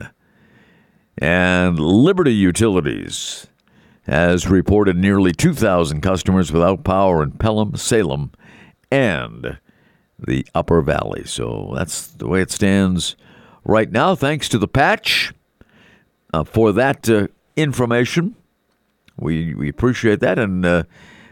And 1.16 1.78
Liberty 1.78 2.34
Utilities 2.34 3.46
has 4.02 4.46
reported 4.46 4.96
nearly 4.98 5.32
2,000 5.32 6.02
customers 6.02 6.52
without 6.52 6.84
power 6.84 7.22
in 7.22 7.32
Pelham, 7.32 7.76
Salem, 7.76 8.32
and 8.90 9.58
the 10.18 10.46
Upper 10.54 10.82
Valley. 10.82 11.22
So 11.24 11.72
that's 11.74 12.08
the 12.08 12.28
way 12.28 12.42
it 12.42 12.50
stands 12.50 13.16
right 13.64 13.90
now. 13.90 14.14
Thanks 14.14 14.50
to 14.50 14.58
the 14.58 14.68
patch 14.68 15.32
uh, 16.34 16.44
for 16.44 16.72
that 16.72 17.08
uh, 17.08 17.28
information. 17.58 18.36
We 19.16 19.54
we 19.54 19.68
appreciate 19.68 20.20
that, 20.20 20.38
and 20.38 20.64
uh, 20.64 20.84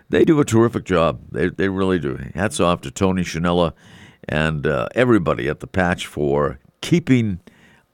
they 0.08 0.24
do 0.24 0.40
a 0.40 0.44
terrific 0.44 0.84
job. 0.84 1.20
They 1.30 1.48
they 1.48 1.68
really 1.68 1.98
do. 1.98 2.18
Hats 2.34 2.60
off 2.60 2.80
to 2.82 2.90
Tony 2.90 3.22
Schinella 3.22 3.72
and 4.28 4.66
uh, 4.66 4.88
everybody 4.94 5.48
at 5.48 5.60
the 5.60 5.66
patch 5.66 6.06
for 6.06 6.58
keeping 6.80 7.40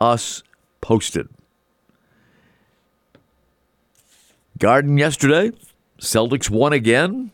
us 0.00 0.42
posted. 0.80 1.28
Garden 4.58 4.96
yesterday, 4.96 5.52
Celtics 6.00 6.48
won 6.48 6.72
again. 6.72 7.32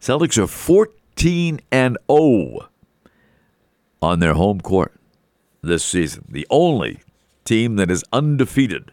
Celtics 0.00 0.36
are 0.36 0.46
14 0.46 1.60
and 1.72 1.98
0 2.10 2.68
on 4.02 4.18
their 4.18 4.34
home 4.34 4.60
court 4.60 4.92
this 5.62 5.84
season. 5.84 6.24
The 6.28 6.46
only 6.50 7.00
team 7.44 7.76
that 7.76 7.90
is 7.90 8.04
undefeated 8.12 8.92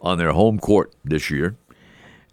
on 0.00 0.18
their 0.18 0.32
home 0.32 0.58
court 0.58 0.94
this 1.04 1.30
year. 1.30 1.56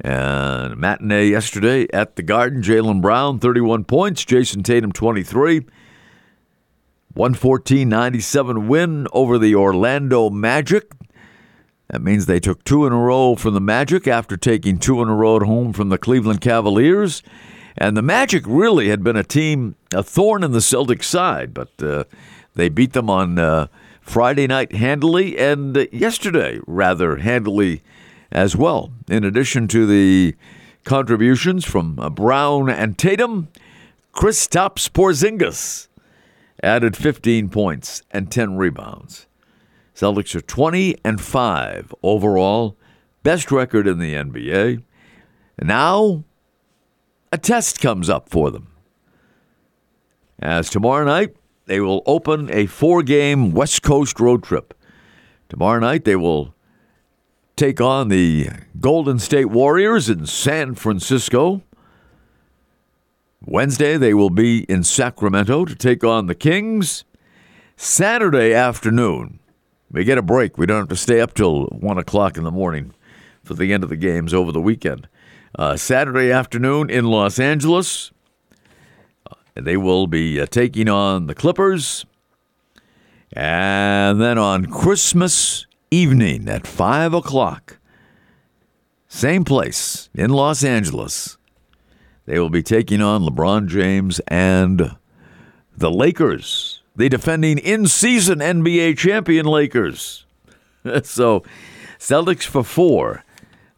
And 0.01 0.77
matinee 0.77 1.29
yesterday 1.29 1.87
at 1.93 2.15
the 2.15 2.23
Garden, 2.23 2.61
Jaylen 2.61 3.01
Brown, 3.01 3.39
31 3.39 3.85
points, 3.85 4.25
Jayson 4.25 4.63
Tatum, 4.63 4.91
23. 4.91 5.65
114 7.13 7.87
97 7.87 8.67
win 8.67 9.07
over 9.13 9.37
the 9.39 9.55
Orlando 9.55 10.29
Magic. 10.29 10.91
That 11.89 12.01
means 12.01 12.25
they 12.25 12.41
took 12.41 12.63
two 12.65 12.85
in 12.85 12.91
a 12.91 12.99
row 12.99 13.35
from 13.35 13.53
the 13.53 13.61
Magic 13.61 14.05
after 14.05 14.35
taking 14.35 14.79
two 14.79 15.01
in 15.01 15.07
a 15.07 15.15
row 15.15 15.37
at 15.37 15.43
home 15.43 15.71
from 15.71 15.87
the 15.87 15.97
Cleveland 15.97 16.41
Cavaliers. 16.41 17.23
And 17.77 17.95
the 17.95 18.01
Magic 18.01 18.43
really 18.45 18.89
had 18.89 19.01
been 19.01 19.15
a 19.15 19.23
team, 19.23 19.75
a 19.93 20.03
thorn 20.03 20.43
in 20.43 20.51
the 20.51 20.59
Celtics 20.59 21.05
side, 21.05 21.53
but 21.53 21.69
uh, 21.81 22.03
they 22.55 22.67
beat 22.67 22.93
them 22.93 23.09
on 23.09 23.39
uh, 23.39 23.67
Friday 24.05 24.45
night 24.45 24.71
handily 24.71 25.35
and 25.37 25.89
yesterday 25.91 26.59
rather 26.67 27.17
handily 27.17 27.81
as 28.31 28.55
well. 28.55 28.91
In 29.09 29.23
addition 29.23 29.67
to 29.69 29.87
the 29.87 30.35
contributions 30.83 31.65
from 31.65 31.99
uh, 31.99 32.11
Brown 32.11 32.69
and 32.69 32.97
Tatum, 32.99 33.49
Kristaps 34.13 34.89
Porzingis 34.89 35.87
added 36.61 36.95
15 36.95 37.49
points 37.49 38.03
and 38.11 38.31
10 38.31 38.57
rebounds. 38.57 39.25
Celtics 39.95 40.35
are 40.35 40.41
20 40.41 40.97
and 41.03 41.19
5 41.19 41.93
overall, 42.03 42.77
best 43.23 43.51
record 43.51 43.87
in 43.87 43.97
the 43.97 44.13
NBA. 44.13 44.83
Now, 45.61 46.23
a 47.31 47.39
test 47.39 47.81
comes 47.81 48.07
up 48.07 48.29
for 48.29 48.51
them. 48.51 48.67
As 50.39 50.69
tomorrow 50.69 51.05
night, 51.05 51.35
they 51.65 51.79
will 51.79 52.03
open 52.05 52.49
a 52.51 52.65
four 52.65 53.03
game 53.03 53.51
West 53.51 53.81
Coast 53.81 54.19
road 54.19 54.43
trip. 54.43 54.73
Tomorrow 55.49 55.79
night, 55.79 56.05
they 56.05 56.15
will 56.15 56.53
take 57.55 57.79
on 57.79 58.09
the 58.09 58.49
Golden 58.79 59.19
State 59.19 59.45
Warriors 59.45 60.09
in 60.09 60.25
San 60.25 60.75
Francisco. 60.75 61.61
Wednesday, 63.45 63.97
they 63.97 64.13
will 64.13 64.29
be 64.29 64.63
in 64.63 64.83
Sacramento 64.83 65.65
to 65.65 65.75
take 65.75 66.03
on 66.03 66.27
the 66.27 66.35
Kings. 66.35 67.03
Saturday 67.77 68.53
afternoon, 68.53 69.39
we 69.91 70.03
get 70.03 70.17
a 70.17 70.23
break. 70.23 70.57
We 70.57 70.65
don't 70.65 70.79
have 70.79 70.89
to 70.89 70.95
stay 70.95 71.21
up 71.21 71.33
till 71.33 71.65
1 71.67 71.97
o'clock 71.97 72.37
in 72.37 72.43
the 72.43 72.51
morning 72.51 72.93
for 73.43 73.53
the 73.53 73.71
end 73.71 73.83
of 73.83 73.89
the 73.89 73.97
games 73.97 74.33
over 74.33 74.51
the 74.51 74.61
weekend. 74.61 75.07
Uh, 75.57 75.77
Saturday 75.77 76.31
afternoon 76.31 76.89
in 76.89 77.05
Los 77.05 77.39
Angeles, 77.39 78.11
they 79.55 79.77
will 79.77 80.07
be 80.07 80.39
uh, 80.39 80.45
taking 80.45 80.89
on 80.89 81.27
the 81.27 81.35
Clippers. 81.35 82.05
And 83.33 84.21
then 84.21 84.37
on 84.37 84.67
Christmas 84.67 85.65
evening 85.91 86.47
at 86.47 86.67
5 86.67 87.13
o'clock, 87.13 87.79
same 89.07 89.43
place 89.43 90.09
in 90.13 90.29
Los 90.29 90.63
Angeles, 90.63 91.37
they 92.25 92.39
will 92.39 92.49
be 92.49 92.63
taking 92.63 93.01
on 93.01 93.23
LeBron 93.23 93.67
James 93.67 94.19
and 94.27 94.95
the 95.75 95.91
Lakers, 95.91 96.81
the 96.95 97.09
defending 97.09 97.57
in 97.57 97.87
season 97.87 98.39
NBA 98.39 98.97
champion 98.97 99.45
Lakers. 99.45 100.25
so, 101.03 101.43
Celtics 101.99 102.43
for 102.43 102.63
four 102.63 103.23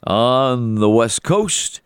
on 0.05 0.75
the 0.75 0.89
West 0.89 1.23
Coast, 1.23 1.82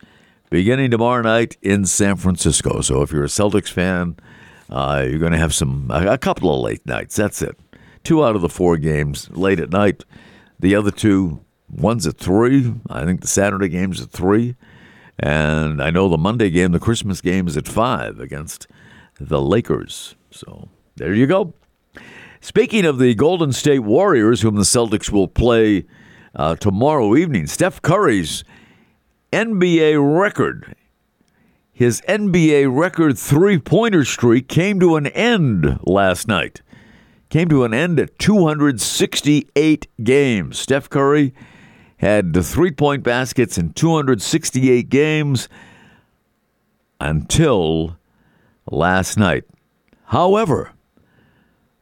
beginning 0.51 0.91
tomorrow 0.91 1.23
night 1.23 1.57
in 1.63 1.85
San 1.85 2.17
Francisco. 2.17 2.81
So, 2.81 3.01
if 3.01 3.11
you're 3.11 3.23
a 3.23 3.27
Celtics 3.27 3.71
fan, 3.71 4.17
uh, 4.69 5.03
you're 5.09 5.17
going 5.17 5.31
to 5.31 5.39
have 5.39 5.55
some 5.55 5.89
a 5.89 6.17
couple 6.19 6.53
of 6.53 6.61
late 6.61 6.85
nights. 6.85 7.15
That's 7.15 7.41
it. 7.41 7.57
Two 8.03 8.23
out 8.23 8.35
of 8.35 8.43
the 8.43 8.49
four 8.49 8.77
games 8.77 9.29
late 9.31 9.59
at 9.59 9.71
night. 9.71 10.03
The 10.59 10.75
other 10.75 10.91
two, 10.91 11.43
one's 11.69 12.05
at 12.05 12.17
three. 12.17 12.73
I 12.89 13.05
think 13.05 13.21
the 13.21 13.27
Saturday 13.27 13.69
game's 13.69 13.99
at 14.01 14.11
three 14.11 14.55
And 15.17 15.81
I 15.81 15.89
know 15.89 16.07
the 16.07 16.17
Monday 16.17 16.49
game, 16.49 16.71
the 16.71 16.79
Christmas 16.79 17.21
game, 17.21 17.47
is 17.47 17.57
at 17.57 17.67
5 17.67 18.19
against 18.19 18.67
the 19.19 19.41
Lakers. 19.41 20.15
So 20.31 20.69
there 20.97 21.13
you 21.13 21.27
go. 21.27 21.53
Speaking 22.41 22.85
of 22.85 22.97
the 22.97 23.13
Golden 23.13 23.51
State 23.51 23.79
Warriors, 23.79 24.41
whom 24.41 24.55
the 24.55 24.63
Celtics 24.63 25.11
will 25.11 25.27
play 25.27 25.85
uh, 26.35 26.55
tomorrow 26.55 27.15
evening, 27.15 27.45
Steph 27.45 27.81
Curry's 27.81 28.43
NBA 29.31 29.97
record, 30.19 30.75
his 31.71 32.01
NBA 32.01 32.67
record 32.77 33.17
three 33.17 33.57
pointer 33.57 34.03
streak 34.03 34.47
came 34.47 34.79
to 34.79 34.97
an 34.97 35.07
end 35.07 35.79
last 35.83 36.27
night. 36.27 36.61
Came 37.29 37.47
to 37.47 37.63
an 37.63 37.73
end 37.73 37.97
at 37.97 38.19
268 38.19 39.87
games. 40.03 40.59
Steph 40.59 40.89
Curry 40.89 41.33
had 41.97 42.35
three 42.43 42.71
point 42.71 43.03
baskets 43.03 43.57
in 43.57 43.71
268 43.71 44.89
games 44.89 45.47
until 46.99 47.97
last 48.69 49.17
night. 49.17 49.45
However, 50.07 50.73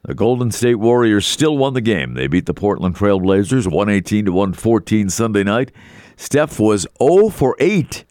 the 0.10 0.16
Golden 0.16 0.49
State 0.49 0.80
Warriors 0.80 1.28
still 1.28 1.55
won 1.55 1.76
the 1.76 1.82
game. 1.82 2.16
They 2.16 2.26
beat 2.26 2.47
the 2.47 2.53
Portland 2.55 2.95
Trailblazers 2.95 3.68
118 3.68 4.26
to 4.26 4.32
114 4.32 5.07
Sunday 5.12 5.43
night. 5.43 5.72
Steph 6.18 6.60
was 6.60 6.88
0 6.99 7.30
for 7.30 7.55
8. 7.60 8.05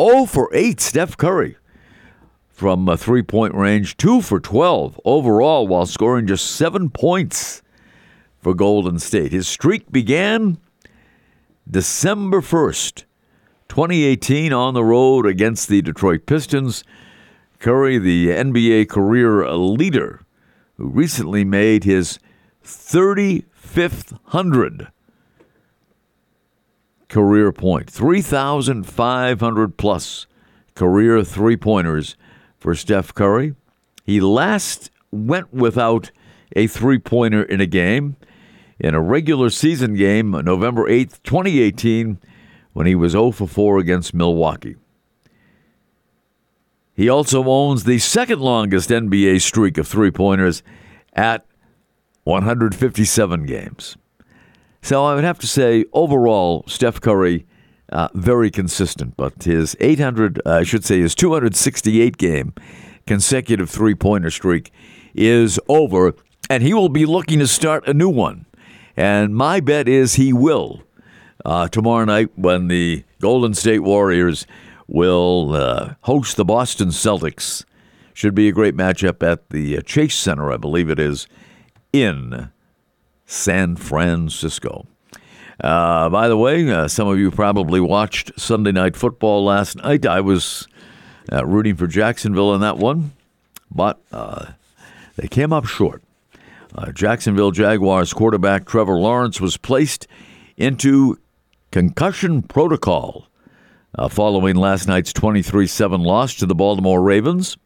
0 0.00 0.26
for 0.26 0.48
8, 0.54 0.80
Steph 0.80 1.16
Curry. 1.16 1.56
From 2.48 2.88
a 2.88 2.96
three 2.96 3.22
point 3.22 3.56
range, 3.56 3.96
2 3.96 4.22
for 4.22 4.38
12 4.38 5.00
overall, 5.04 5.66
while 5.66 5.84
scoring 5.84 6.28
just 6.28 6.48
seven 6.48 6.90
points 6.90 7.60
for 8.38 8.54
Golden 8.54 9.00
State. 9.00 9.32
His 9.32 9.48
streak 9.48 9.90
began 9.90 10.58
December 11.68 12.40
1st, 12.40 13.02
2018, 13.68 14.52
on 14.52 14.74
the 14.74 14.84
road 14.84 15.26
against 15.26 15.66
the 15.66 15.82
Detroit 15.82 16.24
Pistons. 16.24 16.84
Curry, 17.58 17.98
the 17.98 18.28
NBA 18.28 18.88
career 18.88 19.50
leader, 19.50 20.20
who 20.76 20.88
recently 20.88 21.44
made 21.44 21.84
his 21.84 22.18
35th 22.64 24.18
hundred 24.26 24.88
career 27.08 27.52
point, 27.52 27.88
3,500 27.88 29.76
plus 29.76 30.26
career 30.74 31.24
three 31.24 31.56
pointers 31.56 32.16
for 32.58 32.74
Steph 32.74 33.14
Curry. 33.14 33.54
He 34.04 34.20
last 34.20 34.90
went 35.10 35.52
without 35.52 36.10
a 36.54 36.66
three 36.66 36.98
pointer 36.98 37.42
in 37.42 37.60
a 37.60 37.66
game 37.66 38.16
in 38.78 38.94
a 38.94 39.00
regular 39.00 39.50
season 39.50 39.94
game, 39.94 40.30
November 40.30 40.88
8th, 40.88 41.22
2018, 41.22 42.18
when 42.72 42.86
he 42.86 42.94
was 42.94 43.12
0 43.12 43.30
for 43.30 43.46
4 43.46 43.78
against 43.78 44.12
Milwaukee. 44.12 44.76
He 46.96 47.10
also 47.10 47.44
owns 47.44 47.84
the 47.84 47.98
second 47.98 48.40
longest 48.40 48.88
NBA 48.88 49.42
streak 49.42 49.76
of 49.76 49.86
three 49.86 50.10
pointers 50.10 50.62
at 51.12 51.44
157 52.24 53.44
games. 53.44 53.98
So 54.80 55.04
I 55.04 55.14
would 55.14 55.24
have 55.24 55.38
to 55.40 55.46
say, 55.46 55.84
overall, 55.92 56.64
Steph 56.66 57.00
Curry, 57.02 57.46
uh, 57.92 58.08
very 58.14 58.50
consistent, 58.50 59.14
but 59.16 59.42
his 59.42 59.76
800, 59.78 60.40
uh, 60.46 60.52
I 60.52 60.62
should 60.62 60.84
say, 60.84 61.00
his 61.00 61.14
268 61.14 62.16
game 62.16 62.54
consecutive 63.06 63.68
three 63.68 63.94
pointer 63.94 64.30
streak 64.30 64.72
is 65.14 65.60
over, 65.68 66.14
and 66.48 66.62
he 66.62 66.72
will 66.72 66.88
be 66.88 67.04
looking 67.04 67.40
to 67.40 67.46
start 67.46 67.86
a 67.86 67.92
new 67.94 68.08
one. 68.08 68.46
And 68.96 69.34
my 69.34 69.60
bet 69.60 69.86
is 69.86 70.14
he 70.14 70.32
will 70.32 70.82
uh, 71.44 71.68
tomorrow 71.68 72.04
night 72.06 72.30
when 72.36 72.68
the 72.68 73.04
Golden 73.20 73.54
State 73.54 73.80
Warriors 73.80 74.46
will 74.86 75.52
uh, 75.54 75.94
host 76.02 76.36
the 76.36 76.44
Boston 76.44 76.88
Celtics. 76.88 77.64
Should 78.14 78.34
be 78.34 78.48
a 78.48 78.52
great 78.52 78.74
matchup 78.74 79.22
at 79.22 79.50
the 79.50 79.76
uh, 79.76 79.80
Chase 79.82 80.14
Center, 80.14 80.50
I 80.50 80.56
believe 80.56 80.88
it 80.88 80.98
is, 80.98 81.26
in 81.92 82.50
San 83.26 83.76
Francisco. 83.76 84.86
Uh, 85.62 86.08
by 86.08 86.28
the 86.28 86.36
way, 86.36 86.70
uh, 86.70 86.88
some 86.88 87.08
of 87.08 87.18
you 87.18 87.30
probably 87.30 87.80
watched 87.80 88.38
Sunday 88.38 88.72
Night 88.72 88.96
Football 88.96 89.44
last 89.44 89.76
night. 89.76 90.06
I 90.06 90.20
was 90.20 90.66
uh, 91.30 91.44
rooting 91.44 91.76
for 91.76 91.86
Jacksonville 91.86 92.54
in 92.54 92.60
that 92.60 92.78
one, 92.78 93.12
but 93.70 94.00
uh, 94.12 94.52
they 95.16 95.28
came 95.28 95.52
up 95.52 95.66
short. 95.66 96.02
Jacksonville 96.92 97.52
Jaguars 97.52 98.12
quarterback 98.12 98.66
Trevor 98.66 98.98
Lawrence 98.98 99.40
was 99.40 99.56
placed 99.56 100.06
into 100.58 101.18
concussion 101.70 102.42
protocol 102.42 103.28
uh, 103.96 104.08
following 104.08 104.56
last 104.56 104.86
night's 104.86 105.12
23 105.12 105.66
7 105.66 106.02
loss 106.02 106.34
to 106.34 106.46
the 106.46 106.54
Baltimore 106.54 107.02
Ravens. 107.02 107.56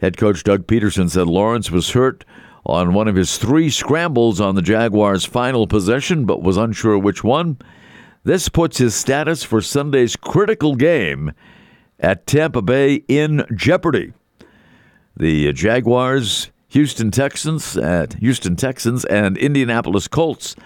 Head 0.00 0.16
coach 0.16 0.44
Doug 0.44 0.66
Pederson 0.66 1.10
said 1.10 1.26
Lawrence 1.26 1.70
was 1.70 1.90
hurt 1.90 2.24
on 2.66 2.92
one 2.92 3.08
of 3.08 3.16
his 3.16 3.38
three 3.38 3.70
scrambles 3.70 4.40
on 4.40 4.54
the 4.54 4.62
Jaguars' 4.62 5.24
final 5.24 5.66
possession, 5.66 6.24
but 6.26 6.42
was 6.42 6.56
unsure 6.56 6.98
which 6.98 7.24
one. 7.24 7.56
This 8.24 8.48
puts 8.48 8.78
his 8.78 8.94
status 8.94 9.44
for 9.44 9.62
Sunday's 9.62 10.16
critical 10.16 10.74
game 10.74 11.32
at 12.00 12.26
Tampa 12.26 12.60
Bay 12.60 13.04
in 13.08 13.46
jeopardy. 13.54 14.12
The 15.16 15.52
Jaguars 15.52 16.50
Houston 16.68 17.10
Texans 17.10 17.76
at 17.76 18.14
Houston 18.14 18.56
Texans 18.56 19.04
and 19.06 19.38
Indianapolis 19.38 20.08
Colts 20.08 20.56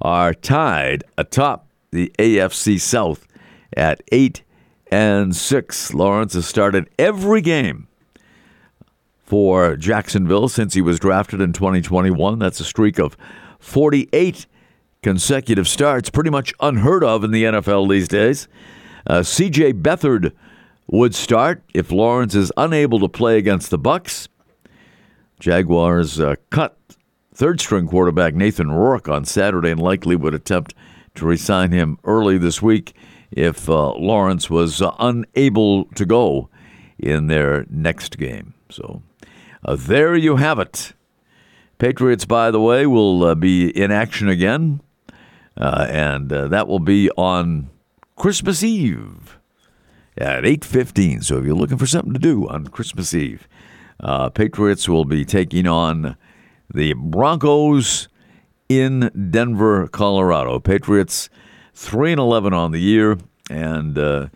are 0.00 0.34
tied 0.34 1.04
atop 1.16 1.68
the 1.92 2.10
AFC 2.18 2.80
South 2.80 3.28
at 3.76 4.02
8 4.10 4.42
and 4.90 5.34
6. 5.34 5.94
Lawrence 5.94 6.34
has 6.34 6.46
started 6.46 6.88
every 6.98 7.40
game 7.40 7.88
for 9.24 9.76
Jacksonville 9.76 10.48
since 10.48 10.74
he 10.74 10.82
was 10.82 11.00
drafted 11.00 11.40
in 11.40 11.52
2021. 11.52 12.38
That's 12.38 12.60
a 12.60 12.64
streak 12.64 12.98
of 12.98 13.16
48 13.58 14.46
consecutive 15.02 15.66
starts, 15.66 16.10
pretty 16.10 16.30
much 16.30 16.52
unheard 16.60 17.02
of 17.02 17.24
in 17.24 17.30
the 17.30 17.44
NFL 17.44 17.88
these 17.88 18.08
days. 18.08 18.46
Uh, 19.06 19.20
CJ 19.20 19.80
Beathard 19.80 20.32
would 20.86 21.14
start 21.14 21.62
if 21.72 21.90
Lawrence 21.90 22.34
is 22.34 22.52
unable 22.56 23.00
to 23.00 23.08
play 23.08 23.38
against 23.38 23.70
the 23.70 23.78
Bucs. 23.78 24.28
Jaguars 25.40 26.20
uh, 26.20 26.36
cut 26.50 26.76
third 27.34 27.60
string 27.60 27.88
quarterback 27.88 28.34
Nathan 28.34 28.70
Rourke 28.70 29.08
on 29.08 29.24
Saturday 29.24 29.70
and 29.70 29.80
likely 29.80 30.14
would 30.14 30.34
attempt 30.34 30.74
to 31.14 31.26
resign 31.26 31.72
him 31.72 31.98
early 32.04 32.38
this 32.38 32.60
week 32.60 32.94
if 33.32 33.68
uh, 33.68 33.92
Lawrence 33.92 34.48
was 34.48 34.80
uh, 34.80 34.94
unable 34.98 35.86
to 35.86 36.04
go 36.04 36.48
in 36.98 37.26
their 37.26 37.66
next 37.70 38.18
game. 38.18 38.54
So 38.70 39.02
uh, 39.64 39.76
there 39.76 40.14
you 40.14 40.36
have 40.36 40.58
it. 40.58 40.92
Patriots, 41.78 42.24
by 42.24 42.50
the 42.50 42.60
way, 42.60 42.86
will 42.86 43.24
uh, 43.24 43.34
be 43.34 43.68
in 43.70 43.90
action 43.90 44.28
again, 44.28 44.80
uh, 45.56 45.86
and 45.90 46.28
that 46.28 46.68
will 46.68 46.78
be 46.78 47.10
on 47.12 47.70
Christmas 48.16 48.62
Eve 48.62 49.38
at 50.16 50.44
8.15. 50.44 51.24
So 51.24 51.38
if 51.38 51.44
you're 51.44 51.56
looking 51.56 51.78
for 51.78 51.86
something 51.86 52.12
to 52.12 52.20
do 52.20 52.48
on 52.48 52.68
Christmas 52.68 53.12
Eve, 53.14 53.48
uh, 54.00 54.30
Patriots 54.30 54.88
will 54.88 55.04
be 55.04 55.24
taking 55.24 55.66
on 55.66 56.16
the 56.72 56.92
Broncos 56.94 58.08
in 58.68 59.10
Denver, 59.30 59.88
Colorado. 59.88 60.58
Patriots 60.58 61.28
three 61.74 62.12
and 62.12 62.20
eleven 62.20 62.52
on 62.52 62.72
the 62.72 62.80
year, 62.80 63.18
and 63.50 63.98
uh, 63.98 64.28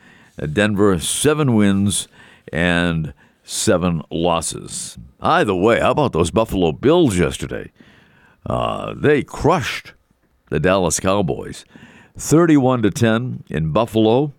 Denver 0.52 0.98
seven 0.98 1.54
wins 1.54 2.08
and 2.52 3.14
seven 3.44 4.02
losses. 4.10 4.98
Either 5.20 5.54
way, 5.54 5.80
how 5.80 5.92
about 5.92 6.12
those 6.12 6.30
Buffalo 6.30 6.72
Bills 6.72 7.18
yesterday? 7.18 7.72
Uh, 8.44 8.94
they 8.96 9.22
crushed 9.22 9.94
the 10.50 10.60
Dallas 10.60 11.00
Cowboys, 11.00 11.64
thirty-one 12.16 12.82
to 12.82 12.90
ten 12.90 13.44
in 13.48 13.72
Buffalo. 13.72 14.32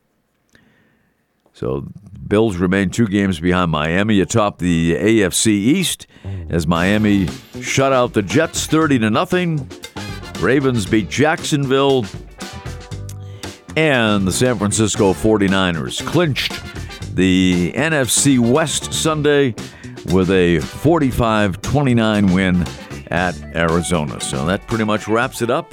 So 1.53 1.87
Bills 2.27 2.57
remain 2.57 2.91
two 2.91 3.07
games 3.07 3.39
behind 3.39 3.71
Miami 3.71 4.19
atop 4.19 4.59
the 4.59 4.93
AFC 4.95 5.47
East 5.47 6.05
as 6.49 6.67
Miami 6.67 7.27
shut 7.61 7.91
out 7.91 8.13
the 8.13 8.21
Jets 8.21 8.67
30 8.67 8.99
to 8.99 9.09
nothing. 9.09 9.67
Ravens 10.39 10.85
beat 10.85 11.09
Jacksonville 11.09 12.05
and 13.77 14.27
the 14.27 14.31
San 14.31 14.57
Francisco 14.57 15.13
49ers 15.13 16.03
clinched 16.07 16.51
the 17.15 17.71
NFC 17.75 18.39
West 18.39 18.91
Sunday 18.91 19.53
with 20.11 20.31
a 20.31 20.57
45-29 20.57 22.33
win 22.33 22.65
at 23.11 23.39
Arizona. 23.55 24.19
So 24.19 24.47
that 24.47 24.65
pretty 24.65 24.83
much 24.83 25.07
wraps 25.07 25.43
it 25.43 25.51
up 25.51 25.71